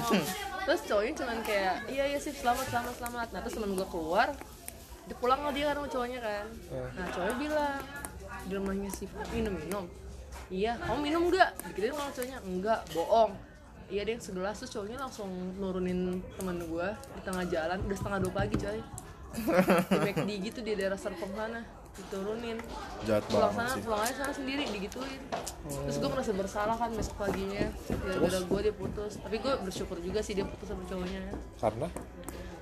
[0.66, 3.28] Terus cowoknya cuman kayak Iya iya sih selamat selamat selamat.
[3.38, 4.28] Nah terus temen gue keluar
[5.06, 6.46] Dia pulang lah dia kan sama cowoknya kan.
[6.98, 7.82] Nah cowoknya bilang
[8.50, 9.86] Di rumahnya si minum minum.
[10.52, 11.50] Iya, kamu minum nggak?
[11.72, 13.32] Dikirain sama cowoknya, enggak, bohong.
[13.88, 15.30] Iya deh, segelas terus cowoknya langsung
[15.62, 18.82] nurunin temen gue di tengah jalan Udah setengah dua pagi coy.
[19.88, 22.58] Di McD gitu di daerah Serpong sana Diturunin.
[23.04, 23.82] Jahat Pulang banget sana, sih.
[23.84, 25.22] pulang aja sana sendiri, digituin.
[25.64, 27.70] Terus gue merasa bersalah kan besok paginya.
[27.88, 29.14] Gara-gara gue dia putus.
[29.18, 31.22] Tapi gue bersyukur juga sih dia putus sama cowoknya.
[31.58, 31.88] Karena?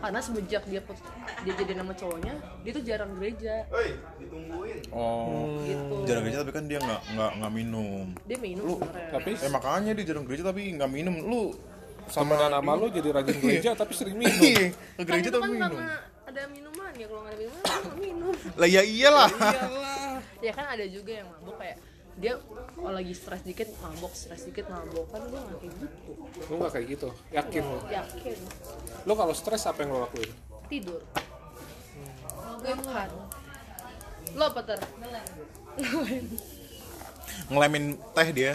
[0.02, 1.06] Karena semenjak dia putus,
[1.46, 2.34] dia jadi nama cowoknya
[2.66, 3.70] Dia tuh jarang gereja.
[4.90, 5.62] Oh.
[5.62, 5.94] gitu.
[6.04, 8.06] Jarang gereja tapi kan dia nggak nggak nggak minum.
[8.26, 9.10] Dia minum Lu sebenarnya.
[9.14, 11.16] tapi Eh makanya dia jarang gereja tapi nggak minum.
[11.22, 11.42] Lu
[12.10, 14.42] sama nama lu jadi rajin gereja tapi sering minum.
[14.42, 15.80] Iya, ke gereja kan itu tapi kan minum.
[16.26, 16.71] ada minuman
[17.02, 18.36] ya kalau nggak ada minuman dia nggak minum.
[18.54, 19.30] Lah ya iyalah.
[20.46, 21.78] ya kan ada juga yang mabuk kayak
[22.20, 22.34] dia
[22.78, 25.06] kalau lagi stres dikit mabok stres dikit mabok.
[25.10, 26.12] Kan gue nggak kayak gitu.
[26.46, 27.10] Lu nggak kayak gitu.
[27.34, 27.64] Yakin.
[27.66, 28.38] Lu yakin.
[29.10, 30.32] Lu kalau stres apa yang lu lakuin?
[30.70, 31.02] Tidur.
[32.62, 33.10] Gue makan.
[34.38, 34.80] Lo apa ter?
[37.50, 38.54] Ngelemin teh dia.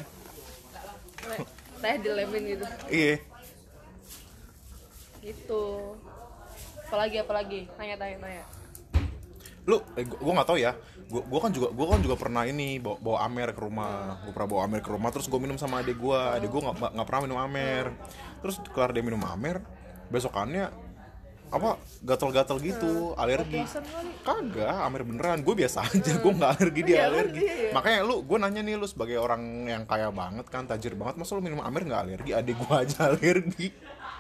[1.83, 2.67] Teh dilemin gitu.
[2.87, 3.19] Iya.
[5.27, 5.99] gitu
[6.87, 8.45] apalagi apalagi tanya tanya tanya
[9.67, 10.73] Lu eh, gua, gua nggak tahu ya.
[11.11, 14.23] Gua, gua kan juga gua kan juga pernah ini bawa, bawa Amer ke rumah.
[14.23, 16.39] Gua pernah bawa Amer ke rumah terus gua minum sama adik gua.
[16.39, 17.91] Adik gua nggak nggak pernah minum Amer.
[18.47, 19.59] Terus kelar dia minum Amer,
[20.07, 20.71] besokannya
[21.47, 23.63] apa gatal-gatal gitu, alergi.
[23.63, 25.39] Oplosan kali Kagak, Amer beneran.
[25.47, 27.39] Gue biasa aja, gue nggak alergi dia kan, alergi.
[27.39, 27.71] iya, iya.
[27.71, 31.39] Makanya lu, gue nanya nih lu sebagai orang yang kaya banget kan, tajir banget, masa
[31.39, 32.31] lu minum Amer nggak alergi?
[32.35, 33.69] Adik gue aja alergi.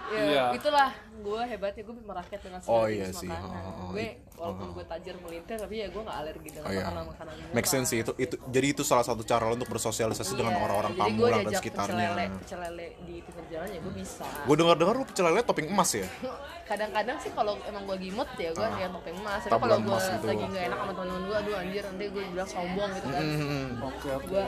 [0.09, 0.45] Ya Iya.
[0.55, 3.27] itulah gue hebatnya gue merakyat dengan Oh, segala iya jenis sih.
[3.27, 6.67] makanan Oh, oh, gue it- walaupun gue tajir melintir tapi ya gue nggak alergi dengan
[6.67, 8.13] Oh iya, makanan makanan make sense sih itu.
[8.15, 11.55] Itu jadi itu salah satu cara lo untuk bersosialisasi dengan orang-orang Iya, gue Pamulang dan
[11.57, 11.97] sekitarnya.
[11.97, 14.25] pecel lele, pecel lele di pinggir jalan ya gue bisa.
[14.45, 16.07] Gue dengar-dengar lu pecel lele topping emas ya?
[16.71, 18.91] Kadang-kadang sih kalau emang gue gimut ya gue Ah.
[18.93, 19.41] topeng emas.
[19.43, 20.27] Tapi kalau gue gitu.
[20.27, 23.23] lagi nggak enak sama teman-teman gue, aduh anjir nanti gue bilang sombong gitu kan.
[23.23, 23.69] Hmm.
[23.83, 24.45] oke oke Gue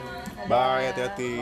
[0.47, 1.33] Bye, hati-hati.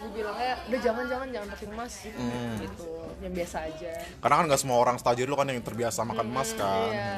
[0.00, 0.02] Bye.
[0.02, 2.54] gue bilangnya udah jangan jangan jangan topeng emas Hmm.
[2.58, 2.88] gitu,
[3.20, 3.92] yang biasa aja.
[4.16, 6.88] Karena kan nggak semua orang tajir lu kan yang terbiasa makan emas kan.
[6.88, 7.12] Iya.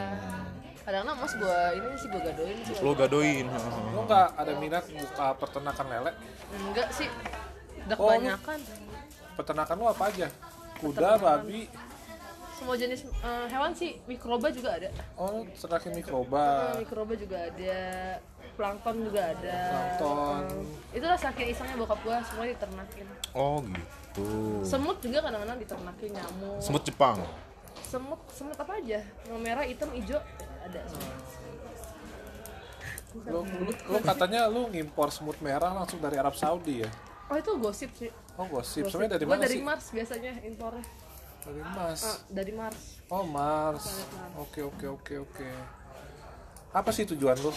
[0.82, 2.74] Kadang-kadang emas gue ini sih gue gadoin sih.
[2.76, 3.46] Lu gadoin.
[3.88, 6.12] lu nggak ada minat buka peternakan lele
[6.52, 7.06] Enggak sih.
[7.82, 8.58] Udah Oh, kebanyakan.
[9.32, 10.26] peternakan lu apa aja
[10.76, 11.70] kuda babi
[12.52, 14.86] Semua jenis eh, hewan sih, mikroba juga ada.
[15.16, 17.78] oh ternakin mikroba mikroba juga ada
[18.54, 19.56] plankton juga ada.
[19.70, 20.42] Plankton.
[20.92, 23.06] Eh, itulah saking isengnya bokap gua semua diternakin.
[23.32, 24.24] Oh gitu.
[24.60, 26.58] semut juga kadang-kadang diternakin nyamuk.
[26.60, 27.16] Semut Jepang.
[27.82, 29.00] semut semut apa aja?
[29.28, 30.20] Yang merah hitam hijau
[30.64, 30.80] ada.
[30.88, 31.14] Semua.
[33.12, 36.90] lu, lu, lu katanya lu ngimpor semut merah langsung dari Arab Saudi ya?
[37.28, 38.08] Oh itu gosip sih.
[38.36, 38.84] Oh gosip.
[38.84, 38.92] Gosip.
[38.92, 39.64] sebenarnya dari Gua mana dari sih?
[39.64, 40.84] Mars biasanya impornya.
[41.42, 42.80] Dari emas Ah, dari Mars.
[43.10, 43.84] Oh Mars.
[44.40, 45.48] Oke oke oke oke.
[46.72, 47.52] Apa sih tujuan lu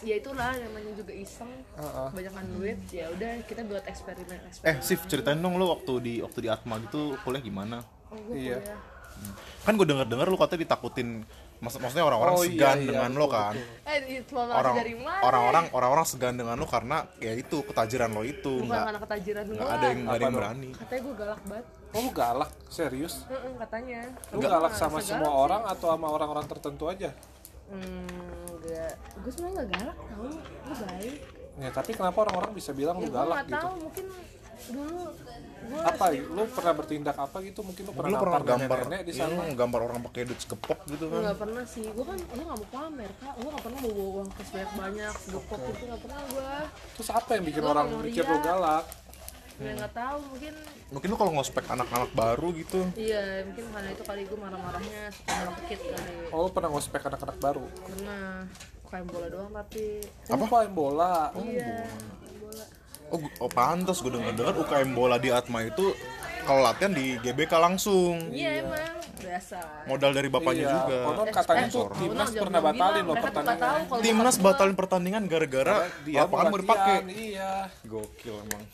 [0.00, 2.06] ya itulah namanya juga iseng Heeh.
[2.10, 6.14] kebanyakan duit ya udah kita buat eksperimen eksperimen Eh, Sif, ceritain dong lu waktu di
[6.18, 7.82] waktu di Atma gitu kuliah gimana?
[8.08, 8.58] oh, gue Iya.
[8.58, 8.80] kuliah
[9.60, 11.26] Kan gue denger-denger lu katanya ditakutin
[11.58, 13.50] Maksud, maksudnya orang-orang Oh, iya, segan iya, dengan betul, lo kan.
[13.50, 13.90] betul.
[13.90, 14.22] eh
[14.54, 14.74] Orang
[15.18, 19.44] orang-orang orang-orang segan dengan lo karena ya itu ketajiran lo itu bukan nggak karena ketajiran
[19.48, 20.70] nggak ada yang nggak ada yang berani.
[20.72, 24.98] katanya gue galak banget oh lu galak serius Heeh, katanya lu Gua galak nggak sama
[25.02, 25.42] semua sih.
[25.42, 27.10] orang atau sama orang-orang tertentu aja
[27.66, 28.37] hmm
[28.68, 28.92] enggak
[29.24, 31.18] gue sebenarnya nggak galak tau gue baik.
[31.58, 33.56] Ya tapi kenapa orang-orang bisa bilang lu ya gue galak nggak gitu?
[33.58, 34.06] tahu mungkin
[34.58, 35.00] dulu
[35.58, 36.04] gue apa?
[36.18, 37.60] lu pernah bertindak apa gitu?
[37.64, 39.42] Mungkin lu pernah Lu pernah gambar nenek di iya, sana.
[39.42, 41.20] lu gambar orang pakai duit segepok gitu kan.
[41.24, 41.84] nggak pernah sih.
[41.88, 43.32] Gue kan gue nggak mau pamer kak.
[43.40, 46.52] Gue nggak pernah mau bawa uang cash banyak banyak segepok gitu nggak pernah gue
[46.94, 48.84] terus apa yang bikin Gua orang mikir lu galak
[49.58, 50.54] ya nggak tahu mungkin
[50.88, 52.80] Mungkin lu kalau ngospek anak-anak baru gitu.
[52.94, 56.12] iya mungkin karena itu kali gue marah-marahnya suka ngelekit kali.
[56.30, 57.64] Oh lu pernah ngospek anak-anak baru?
[57.78, 58.48] Pernah.
[58.84, 59.84] Kayak bola doang tapi.
[60.26, 61.14] Apa main bola?
[61.36, 62.64] Iya main bola.
[63.08, 65.92] Oh, oh pantas gue denger-denger UKM bola di Atma itu
[66.42, 68.32] kalau latihan di GBK langsung.
[68.32, 68.96] iya emang.
[69.18, 69.58] Biasa.
[69.84, 70.72] Modal dari bapaknya iya.
[70.72, 70.96] juga.
[71.04, 73.58] konon katanya Eh, tuh eh, timnas pernah batalin loh pertandingan.
[73.58, 75.74] tahu Timnas batalin pertandingan gara-gara
[76.06, 76.96] lapangan mau dipakai.
[77.10, 77.68] iya.
[77.82, 78.64] Gokil emang.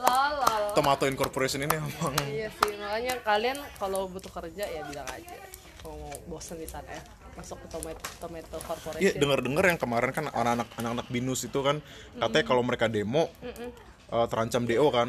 [0.00, 2.14] Lala Tomato Incorporation ini emang.
[2.24, 5.36] Iya sih makanya kalian kalau butuh kerja ya bilang aja.
[5.78, 9.00] Kalau mau bosen di sana ya masuk ke tomato tomato corporation.
[9.00, 11.78] Iya denger-denger yang kemarin kan anak-anak anak-anak binus itu kan
[12.14, 15.08] katanya kalau mereka demo eh, terancam DO kan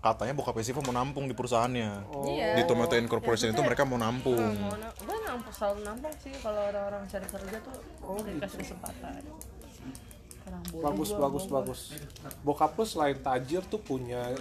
[0.00, 1.90] katanya bokap Siva mau nampung di perusahaannya.
[2.26, 2.56] Iya.
[2.56, 4.40] di Tomato Incorporation itu mereka mau nampung.
[4.58, 7.76] Mau na- gue nampung selalu nampung sih kalau orang-orang cari kerja tuh
[8.24, 9.22] dikasih kesempatan
[10.44, 11.80] orang bagus gua, bagus gua- bagus.
[12.42, 14.34] Bokap lu selain tajir tuh punya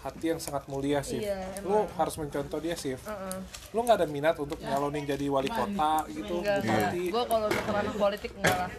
[0.00, 2.94] hati yang sangat mulia sih Iya, lu harus mencontoh dia sih
[3.68, 7.02] lu nggak ada minat untuk nyalonin jadi wali kota gitu enggak bupati.
[7.08, 8.70] Gue kalau udah kerana politik enggak lah.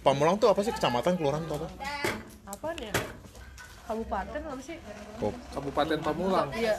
[0.00, 0.70] Pamulang tuh apa sih?
[0.70, 1.68] Kecamatan kelurahan tuh apa?
[2.46, 2.92] Apaan ya
[3.84, 4.76] kabupaten apa sih?
[5.16, 6.48] Kok- kabupaten Pamulang?
[6.50, 6.72] Iya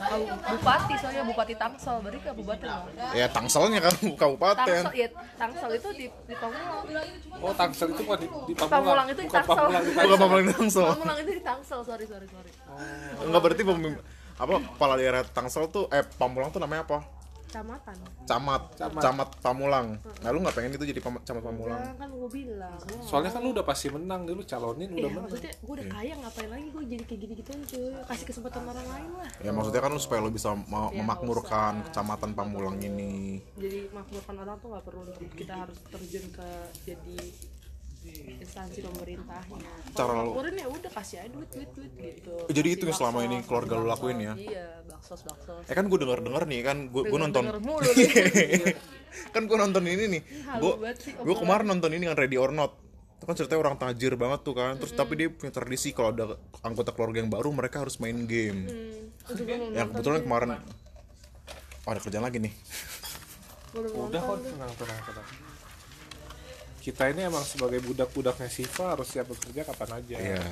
[0.44, 4.66] bupati soalnya bupati Tangsel berarti kabupaten loh ya Tangselnya kan kabupaten.
[4.66, 6.84] Tangsel ya Tangsel itu di di Pamulang.
[7.38, 8.74] Oh Tangsel itu bukan di, di Pamulang.
[8.76, 9.56] Pamulang itu di bukan Tangsel.
[9.56, 10.20] Pamulang di bukan Tangsel.
[10.20, 12.52] Pamulang Tangsel Pamulang itu di Tangsel sorry sorry sorry.
[13.22, 14.02] Enggak berarti pemim-
[14.36, 17.00] apa kepala daerah Tangsel tuh eh Pamulang tuh namanya apa
[17.46, 19.02] kecamatan camat Camat.
[19.02, 19.88] camat Pamulang.
[20.20, 21.78] Nah lu nggak pengen itu jadi pam- camat Pamulang?
[21.78, 22.78] Jangan kan gue bilang.
[23.02, 25.24] Soalnya kan lu udah pasti menang dulu calonin udah Iya, menang.
[25.26, 27.94] maksudnya gue udah kaya ngapain lagi gue jadi kayak gini-gitu cuy.
[28.06, 29.30] Kasih kesempatan orang lain lah.
[29.40, 33.40] Ya maksudnya kan lu supaya lu bisa ma- memakmurkan kecamatan Pamulang ini.
[33.56, 35.02] Jadi makmurkan orang tuh nggak perlu.
[35.32, 36.48] Kita harus terjun ke
[36.84, 37.18] jadi
[38.46, 39.72] instansi pemerintahnya.
[39.98, 42.34] Cara kalau makmurin ya udah kasih aja duit duit duit gitu.
[42.54, 44.34] Jadi itu yang selama ini keluarga lu lakuin ya?
[44.38, 45.66] iya baksos baksos.
[45.68, 48.10] Eh kan gue denger denger nih kan gue gue nonton Denger mulu nih.
[49.36, 50.22] kan gue nonton ini nih.
[50.62, 52.72] Gue gue kemarin nonton ini kan Ready or Not.
[53.16, 54.74] Itu kan ceritanya orang tajir banget tuh kan.
[54.78, 56.26] Terus tapi dia punya tradisi kalau ada
[56.62, 58.70] anggota keluarga yang baru mereka harus main game.
[58.70, 62.54] Hmm, itu gue mau yang kebetulan kemarin oh, ada kerjaan lagi nih.
[63.76, 65.45] Udah kok tenang tenang tenang
[66.86, 70.18] kita ini emang sebagai budak-budaknya Siva harus siap bekerja kapan aja.
[70.22, 70.46] Iya.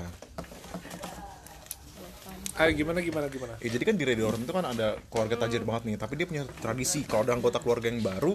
[2.54, 3.54] ayo gimana gimana gimana?
[3.62, 6.14] Ya, jadi kan di Ready or Not itu kan ada keluarga tajir banget nih tapi
[6.18, 7.06] dia punya tradisi.
[7.06, 8.34] Kalau ada anggota keluarga yang baru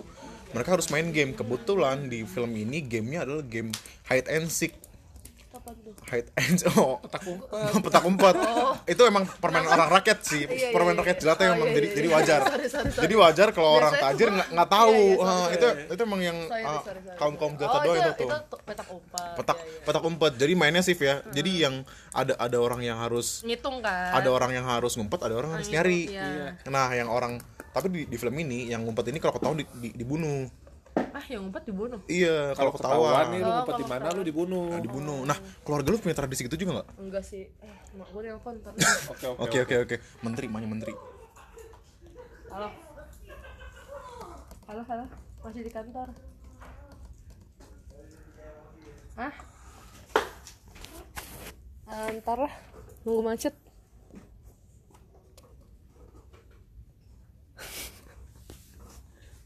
[0.54, 1.34] mereka harus main game.
[1.34, 3.74] Kebetulan di film ini gamenya adalah game
[4.06, 4.78] hide and seek
[5.70, 5.92] Tuh?
[6.08, 7.48] hide and oh petak umpet
[7.86, 8.36] petak umpet
[8.86, 10.50] itu emang permainan orang rakyat sih Oh.
[10.50, 11.02] Iya, iya, permainan iya.
[11.04, 12.16] rakyat jelata Oh, emang iya, jadi iya, jadi iya.
[12.16, 13.02] wajar Sorry, sorry, sorry.
[13.04, 16.20] jadi wajar kalau orang tajir nggak nggak tahu Iya, iya, Ah, sorry, itu itu emang
[16.22, 17.18] yang Sorry, ah, sorry, sorry.
[17.18, 19.84] kaum kaum jelata oh, doang itu, itu tuh itu petak umpat petak iya, iya.
[19.84, 21.74] petak umpet jadi mainnya sih ya jadi yang
[22.10, 25.68] ada ada orang yang harus ngitung kan ada orang yang harus ngumpet ada orang harus
[25.68, 26.56] nyari iya.
[26.64, 27.36] nah yang orang
[27.68, 30.48] tapi di, di film ini yang ngumpet ini kalau ketahuan di, di- dibunuh
[31.12, 32.00] ah yang umpat dibunuh?
[32.06, 33.26] Iya kalau ketahuan ketahuan.
[33.32, 34.66] nih lu Oh, ngumpet di kalau mana lu dibunuh.
[34.70, 35.18] Nah, dibunuh.
[35.24, 36.88] Nah keluarga lu punya tradisi gitu juga nggak?
[36.98, 37.44] Enggak sih.
[37.60, 38.54] Eh mak gue nelfon
[39.12, 39.96] oke oke oke oke oke.
[40.22, 40.92] menteri mana menteri.
[42.48, 42.68] Halo.
[44.66, 45.04] Halo halo.
[45.42, 46.08] Masih di kantor?
[49.16, 49.34] Ah
[51.88, 52.52] Eh, ntar lah.
[53.08, 53.54] Nunggu macet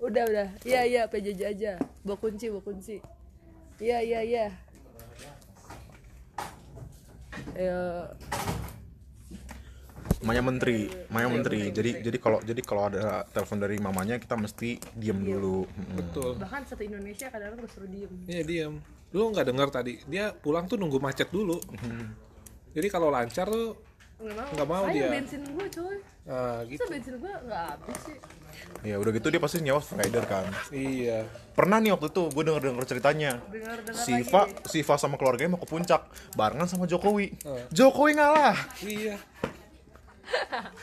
[0.02, 0.48] udah udah.
[0.66, 1.72] Iya iya PJJ aja.
[2.02, 2.98] Bawa kunci bawa kunci.
[3.78, 4.46] Iya iya iya.
[7.56, 8.10] Ayo,
[10.22, 11.70] Maya menteri, Maya menteri.
[11.70, 15.66] Jadi jadi kalau jadi kalau ada telepon dari mamanya kita mesti diem dulu.
[15.66, 15.96] Mm-mm.
[15.98, 16.30] betul.
[16.38, 18.12] Bahkan satu Indonesia kadang-kadang disuruh diem.
[18.26, 18.74] Iya diam
[19.12, 21.60] lu nggak dengar tadi dia pulang tuh nunggu macet dulu.
[22.72, 23.76] Jadi kalau lancar tuh
[24.22, 24.50] nggak mau.
[24.54, 25.08] Nggak mau Sayang dia.
[25.10, 25.96] bensin gue coy.
[26.22, 26.82] Nah gitu.
[26.82, 28.18] Masa bensin gue nggak habis sih?
[28.82, 30.44] Ya udah gitu dia pasti nyewa rider kan?
[30.70, 31.18] Iya.
[31.52, 33.32] Pernah nih waktu itu gue denger denger ceritanya.
[33.50, 34.70] Dengar-dengar Siva lagi.
[34.70, 36.06] Siva sama keluarganya mau ke puncak
[36.38, 37.34] barengan sama Jokowi.
[37.42, 37.58] Oh.
[37.74, 38.56] Jokowi ngalah.
[38.82, 39.18] Iya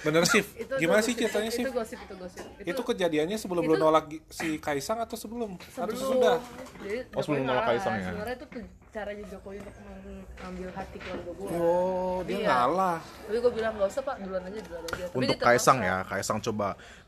[0.02, 2.44] bener sih itu gimana itu sih ceritanya sih itu gosip itu gosip.
[2.62, 5.56] Itu kejadiannya sebelum lu itu- nolak gi- si Kaisang atau sebelum?
[5.56, 5.96] Atau sebelum.
[5.96, 6.36] sesudah?
[6.80, 7.64] Jadi Oh, sebelum nolak.
[7.66, 8.06] Kaisang ya?
[8.10, 8.48] sebenarnya itu
[8.90, 12.48] caranya Jokowi untuk mengambil hati keluarga gue oh dia Iya.
[12.50, 12.98] ngalah.
[13.00, 14.16] Tapi gue bilang nggak usah pak.
[14.20, 15.06] Duluan aja duluan aja.
[15.06, 15.38] Tapi untuk.
[15.40, 16.68] Kaisang ya Kaisang coba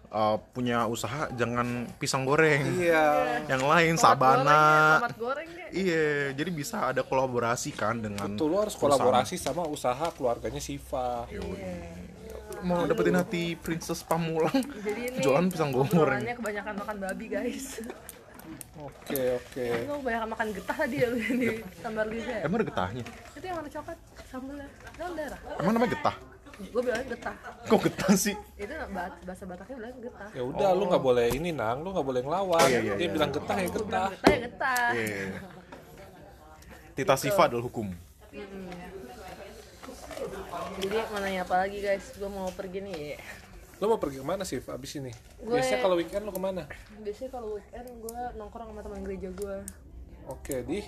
[0.09, 1.67] uh, punya usaha jangan
[1.97, 2.61] pisang goreng.
[2.77, 3.05] Iya.
[3.47, 5.67] Yang lain Tomat sabana goreng ya, tomat goreng ya.
[5.71, 9.01] Iya jadi bisa ada kolaborasi kan dengan Betul, lu harus perusahaan.
[9.01, 11.25] kolaborasi sama usaha keluarganya Siva.
[12.63, 14.53] Mau dapetin hati Princess Pamulang.
[14.85, 16.21] Jadi ini jualan pisang goreng.
[16.23, 17.81] kebanyakan makan babi guys.
[18.81, 19.65] Oke, oke.
[19.85, 22.37] Lu kebanyakan makan getah tadi ya lu di tambah ya.
[22.45, 23.03] Emang ada getahnya?
[23.37, 25.39] Itu yang warna coklat sambelnya dalam daerah.
[25.61, 26.15] Emang namanya getah?
[26.61, 27.35] Gue bilangnya getah.
[27.65, 28.35] Kok getah sih?
[28.53, 30.29] Itu ba- bahasa Bataknya bilang getah.
[30.37, 32.61] Ya udah, lu nggak boleh ini nang, lu nggak boleh ngelawan.
[32.61, 33.13] Oh, iya, iya, Dia iya.
[33.13, 33.81] bilang getah ya getah.
[33.81, 34.29] bilang getah.
[34.29, 34.87] ya getah.
[34.93, 35.25] Iya.
[36.91, 37.87] Tita Siva adalah hukum
[40.73, 43.01] jadi mau nanya apa lagi guys gue mau pergi nih
[43.77, 45.09] Lu mau pergi ke mana sih abis ini?
[45.39, 46.69] Gue- Biasanya kalau weekend lu ke mana?
[46.95, 49.57] biasanya kalau weekend gue nongkrong sama teman gereja gue
[50.29, 50.79] Oke, di.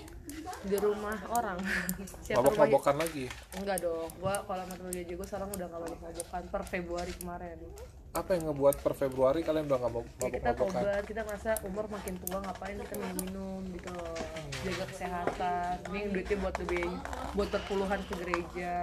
[0.64, 1.58] Di rumah orang.
[2.38, 3.26] Mabok-mabokan lagi.
[3.58, 4.10] enggak dong.
[4.22, 7.58] Gue kalau sama teman gereja gue sekarang udah gak banyak mabokan per Februari kemarin.
[8.14, 10.82] Apa yang ngebuat per Februari kalian udah nggak mau ya kita mabok-mabokan?
[10.86, 14.14] tobat kita ngerasa umur makin tua ngapain kita minum-minum gitu loh.
[14.62, 15.74] Jaga kesehatan.
[15.90, 16.86] Ini duitnya buat lebih
[17.34, 18.76] buat perpuluhan ke gereja.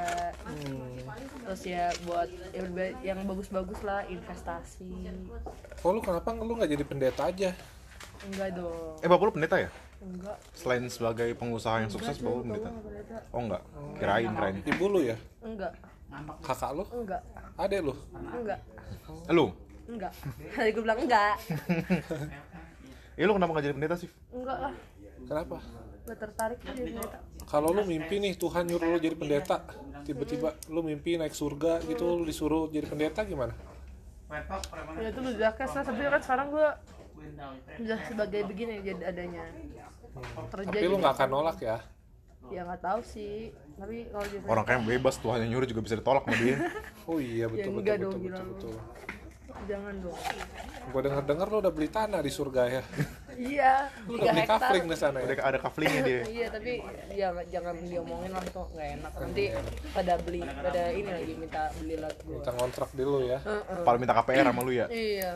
[1.46, 5.14] Terus ya buat ya yang bagus-bagus lah investasi.
[5.86, 7.50] Oh lu kenapa lu nggak jadi pendeta aja?
[8.20, 8.98] enggak dong.
[9.00, 10.36] Eh bapak lu pendeta ya enggak.
[10.56, 12.70] Selain sebagai pengusaha yang sukses lu pendeta
[13.30, 13.62] oh enggak.
[14.00, 15.16] Kirain kirain Ibu lu ya?
[15.44, 15.72] enggak.
[16.42, 16.84] Kakak lu?
[16.90, 17.22] enggak.
[17.60, 17.94] Adek lu?
[18.12, 18.60] enggak.
[19.30, 19.46] Lu?
[19.86, 20.12] Enggak.
[20.56, 21.36] Tadi gue bilang enggak.
[23.14, 24.10] Eh lu kenapa nggak jadi pendeta sih?
[24.32, 24.74] Enggak lah.
[25.28, 25.58] Kenapa?
[26.00, 27.18] gak tertarik jadi pendeta.
[27.46, 29.62] Kalau lu mimpi nih Tuhan nyuruh lu jadi pendeta,
[30.02, 33.54] tiba-tiba lu mimpi naik surga gitu, lu disuruh jadi pendeta gimana?
[34.30, 36.68] ya itu udah kes lah tapi kan sekarang gue
[37.80, 39.42] udah sebagai begini jadi adanya
[40.50, 41.78] kerja Tapi lu nggak akan nolak ya?
[42.48, 45.94] ya nggak tahu sih tapi kalau jadi orang kayak bebas Tuhan yang nyuruh juga bisa
[45.94, 46.56] ditolak sama dia
[47.09, 48.80] Oh iya betul Ya, betul betul dong, betul, betul, lu.
[49.64, 50.18] jangan dong
[50.90, 52.83] Gua denger dengar lu udah beli tanah di surga ya?
[53.54, 53.72] iya
[54.04, 55.42] Lu tiga udah beli kafling di sana ada ya?
[55.46, 56.72] ada kaflingnya dia iya tapi
[57.12, 59.44] ya jangan diomongin lah itu nggak enak nanti
[59.94, 62.37] pada beli pada ini lagi minta beli lagi gua.
[62.42, 63.38] Kita ngontrak dulu ya.
[63.40, 63.80] Heeh.
[63.87, 65.30] paling minta KPR sama lu ya iya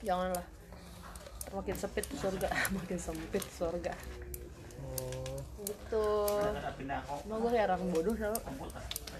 [0.00, 0.44] janganlah
[1.54, 3.94] makin sempit tuh surga makin sempit surga
[5.66, 6.06] gitu.
[7.26, 8.38] Emang gue orang bodoh selalu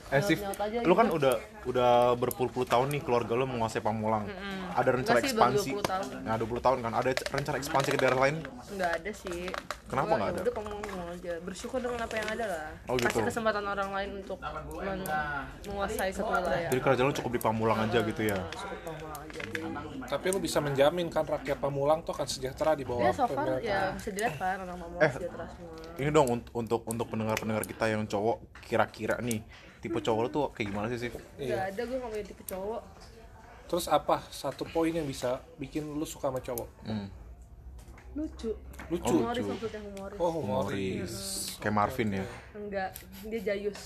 [0.06, 0.94] eh Sif aja lu gitu.
[0.94, 1.34] kan udah
[1.66, 4.30] udah berpuluh-puluh tahun nih keluarga lu menguasai Pamulang.
[4.70, 5.70] Ada rencana Enggak sih, baru ekspansi?
[5.72, 6.06] 20 tahun.
[6.22, 6.92] nah 20 tahun kan.
[6.94, 8.36] Ada rencana ekspansi ke daerah lain?
[8.70, 9.40] Nggak ada sih.
[9.84, 10.40] Kenapa Gua nggak ya ada?
[10.44, 11.32] udah ngomong aja.
[11.42, 12.66] Bersyukur dengan apa yang ada lah.
[12.86, 13.06] Oh, gitu.
[13.08, 15.06] kasih kesempatan orang lain untuk men-
[15.66, 18.38] menguasai satu wilayah jadi kerajaan lu cukup di Pamulang aja gitu ya?
[18.48, 19.40] Cukup Pamulang aja.
[19.42, 19.60] Jadi
[20.06, 23.58] Tapi lu bisa menjamin kan rakyat Pamulang tuh akan sejahtera di bawah ya so far
[23.58, 25.10] ya bisa dilihat kan orang Pamulang Eh.
[25.12, 25.74] sejahtera semua.
[25.96, 29.40] ini dong unt- untuk untuk pendengar-pendengar kita yang cowok kira-kira nih
[29.82, 31.14] tipe cowok lu tuh kayak gimana sih Sif?
[31.36, 31.54] Iya.
[31.54, 32.82] nggak ada gue nggak punya tipe cowok
[33.66, 36.68] Terus apa satu poin yang bisa bikin lu suka sama cowok?
[36.86, 37.10] Hmm.
[38.16, 38.54] lucu
[38.88, 39.12] Lucu.
[39.12, 40.72] humoris maksudnya humoris Oh humoris.
[40.72, 41.14] Humoris
[41.60, 42.90] kayak Marvin ya enggak
[43.28, 43.80] dia jayus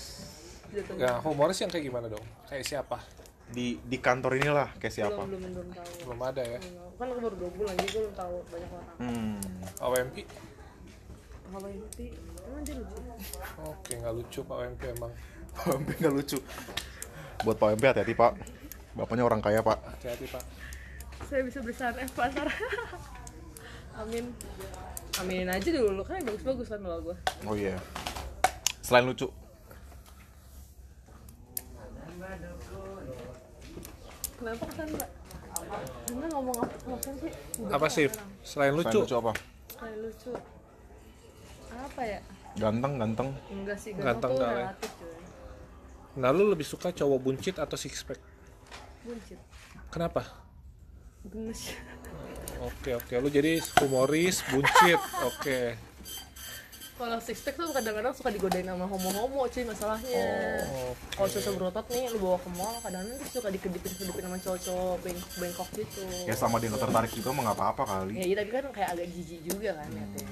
[0.71, 2.23] gitu Ya humoris yang kayak gimana dong?
[2.47, 2.97] Kayak siapa?
[3.51, 6.59] di di kantor inilah kayak siapa belum belum belum tahu Belum ada ya.
[6.95, 9.35] kan aku baru dua bulan jadi gue belum tahu banyak orang hmm.
[9.83, 10.15] OMP?
[10.21, 12.03] itu
[12.47, 12.95] emang dia lucu
[13.67, 15.11] Oke nggak lucu Pak OMP emang.
[15.53, 16.37] Pak MP nggak lucu.
[17.41, 18.31] Buat Pak MP hati-hati Pak.
[18.91, 19.77] Bapaknya orang kaya Pak.
[19.97, 20.43] Hati-hati Pak.
[21.29, 22.47] saya bisa beli saham F pasar.
[24.01, 24.35] Amin.
[25.19, 27.75] Aminin aja dulu kan bagus-bagus kan doa gue oh iya.
[28.81, 29.27] Selain lucu.
[34.39, 34.87] Kenapa kesan
[36.11, 36.75] Anda ngomong apa
[37.21, 37.31] sih?
[37.61, 38.05] Udah Apa sih?
[38.41, 38.99] Selain selain lucu?
[39.03, 39.31] lucu apa?
[39.77, 40.31] Kayak lucu.
[41.71, 42.19] Apa ya?
[42.57, 43.29] Ganteng ganteng.
[43.47, 44.51] Enggak sih Ganteng ganteng tuh ya.
[44.57, 45.20] relatif cuy
[46.17, 48.19] Nah lu lebih suka cowok buncit atau six pack?
[49.01, 49.39] buncit.
[49.89, 50.21] Kenapa?
[51.21, 51.71] gemes.
[52.61, 53.13] Oke oke.
[53.17, 54.99] Lu jadi humoris buncit.
[55.29, 55.77] Oke.
[57.01, 60.21] kalau six pack tuh kadang-kadang suka digodain sama homo-homo cuy masalahnya.
[60.69, 64.95] Oh, kalau cowok berotot nih lu bawa ke mall kadang-kadang dia suka dikedipin-kedipin sama cowok-cowok
[65.01, 66.05] beng- bengkok gitu.
[66.29, 68.21] Ya sama dia nggak tertarik juga mah nggak apa-apa kali.
[68.21, 70.25] Ya iya tapi kan kayak agak jijik juga kan liatnya.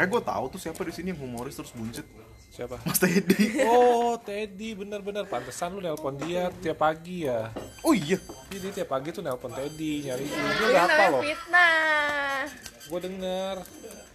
[0.00, 2.08] Kayak gue tahu tuh siapa di sini yang humoris terus buncit
[2.48, 2.76] siapa?
[2.82, 3.62] Mas Teddy.
[3.64, 7.52] Oh Teddy bener-bener pantesan lu nelpon dia tiap pagi ya?
[7.84, 8.18] Oh iya.
[8.50, 11.22] Jadi tiap pagi tuh nelpon Teddy nyari dia udah apa loh?
[11.22, 12.48] fitnah.
[12.88, 13.56] Gue denger.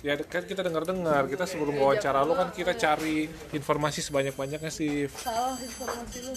[0.03, 4.67] Ya kan kita dengar dengar kita sebelum wawancara lu kan kita cari informasi sebanyak banyaknya
[4.67, 6.33] sih salah informasi lu.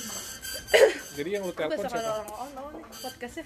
[1.19, 1.99] Jadi yang lu telepon siapa?
[1.99, 3.45] orang orang tahu nih podcastnya.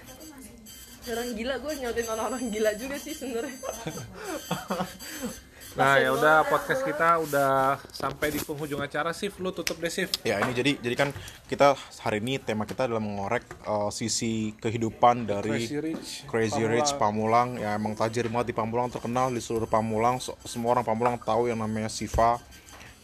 [1.01, 3.57] Orang gila gue nyautin orang-orang gila juga sih sebenarnya
[5.79, 9.15] nah ya udah podcast kita udah sampai di penghujung acara.
[9.15, 11.09] Sih lu tutup deh sih ya ini jadi jadi kan
[11.47, 16.91] kita hari ini tema kita adalah mengorek uh, sisi kehidupan dari Crazy Rich Crazy Rich
[16.99, 17.55] Pamulang.
[17.59, 20.19] Ya emang tajir banget di Pamulang terkenal di seluruh Pamulang.
[20.19, 22.43] So- semua orang Pamulang tahu yang namanya Siva.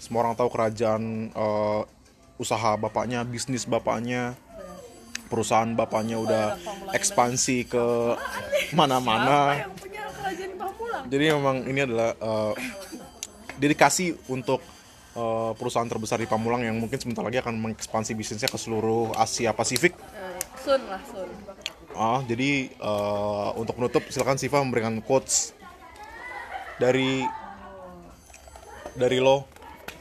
[0.03, 1.83] Semua orang tahu kerajaan eh,
[2.37, 4.35] usaha bapaknya bisnis bapaknya.
[5.27, 6.45] Perusahaan bapaknya udah
[6.95, 7.85] ekspansi ke
[8.79, 12.55] mana-mana yang punya kerajaan Pamulang jadi memang ini adalah eh,
[13.61, 14.61] dedikasi untuk
[15.17, 19.53] eh, perusahaan terbesar di Pamulang yang mungkin sebentar lagi akan mengekspansi bisnisnya ke seluruh Asia
[19.53, 19.93] Pasifik.
[19.97, 21.29] Eh, sun lah sun.
[21.97, 25.57] Ah, jadi eh, untuk menutup silakan Siva memberikan quotes
[26.77, 27.25] dari
[28.97, 29.49] dari lo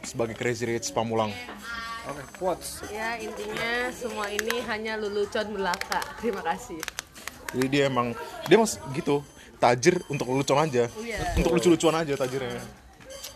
[0.04, 1.32] sebagai Crazy Rich Pamulang.
[2.06, 2.86] oke quotes.
[2.94, 6.04] Ya intinya semua ini hanya lelucon belaka.
[6.22, 6.78] Terima kasih.
[7.56, 8.12] Jadi dia emang
[8.46, 9.24] dia mas gitu
[9.66, 11.20] tajir untuk lelucon aja, Iya.
[11.34, 12.62] untuk lucu-lucuan aja tajirnya.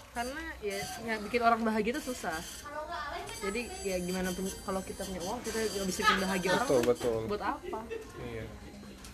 [0.10, 2.36] karena ya, ya bikin orang bahagia itu susah
[3.40, 6.76] jadi ya gimana pun kalau kita punya uang kita nggak bisa bikin bahagia orang betul
[6.78, 6.90] kan?
[6.92, 7.80] betul buat apa
[8.28, 8.46] iya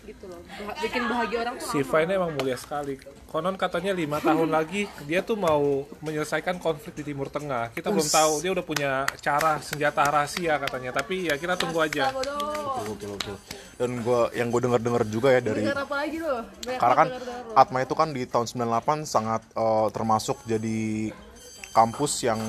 [0.02, 2.94] gitu loh Bah- bikin bahagia orang tuh Siva ini emang mulia sekali.
[3.36, 7.68] Konon katanya lima tahun lagi dia tuh mau menyelesaikan konflik di Timur Tengah.
[7.68, 10.96] Kita belum tahu dia udah punya cara senjata rahasia katanya.
[10.96, 12.16] Tapi ya kita tunggu aja.
[12.16, 13.36] Betul, betul.
[13.76, 17.08] Dan gua yang gue dengar-dengar juga ya dari dengar apa lagi loh karena kan.
[17.52, 21.12] Atma itu kan di tahun 98 sangat eh, termasuk jadi
[21.76, 22.40] kampus yang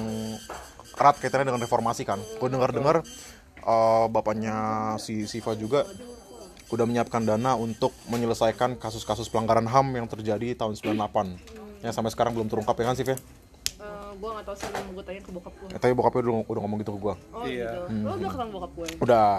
[0.96, 2.24] erat kaitannya dengan reformasi kan.
[2.40, 3.04] Gue dengar-dengar
[3.60, 4.56] eh, bapaknya
[5.04, 5.84] si Siva juga
[6.68, 11.40] udah menyiapkan dana untuk menyelesaikan kasus-kasus pelanggaran HAM yang terjadi tahun 98
[11.80, 13.14] yang sampai sekarang belum terungkap ya kan Siva?
[13.14, 13.18] Eh,
[14.14, 16.62] gue gak tau sih mau gue tanya ke bokap gue Eh, tapi bokapnya udah, udah
[16.62, 17.16] ngomong gitu ke gue.
[17.32, 17.70] oh Iya.
[17.70, 19.34] gitu lo udah ketemu bokap gue Udah.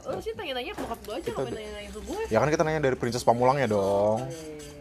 [0.00, 2.62] Oh, lo sih tanya-tanya ke bokap gue aja ngapain tanya-tanya ke gue Ya kan kita
[2.62, 4.18] nanya dari Princess Pamulangnya dong.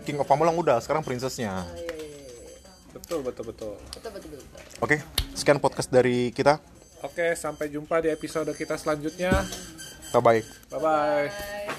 [0.03, 1.63] King of Pamulang udah, sekarang princessnya.
[2.89, 3.73] Betul betul betul.
[3.89, 4.95] betul betul betul Oke,
[5.33, 6.57] sekian podcast dari kita.
[6.99, 9.31] Oke, sampai jumpa di episode kita selanjutnya.
[10.13, 10.43] Bye bye.
[10.71, 11.27] Bye bye.
[11.27, 11.73] Bye.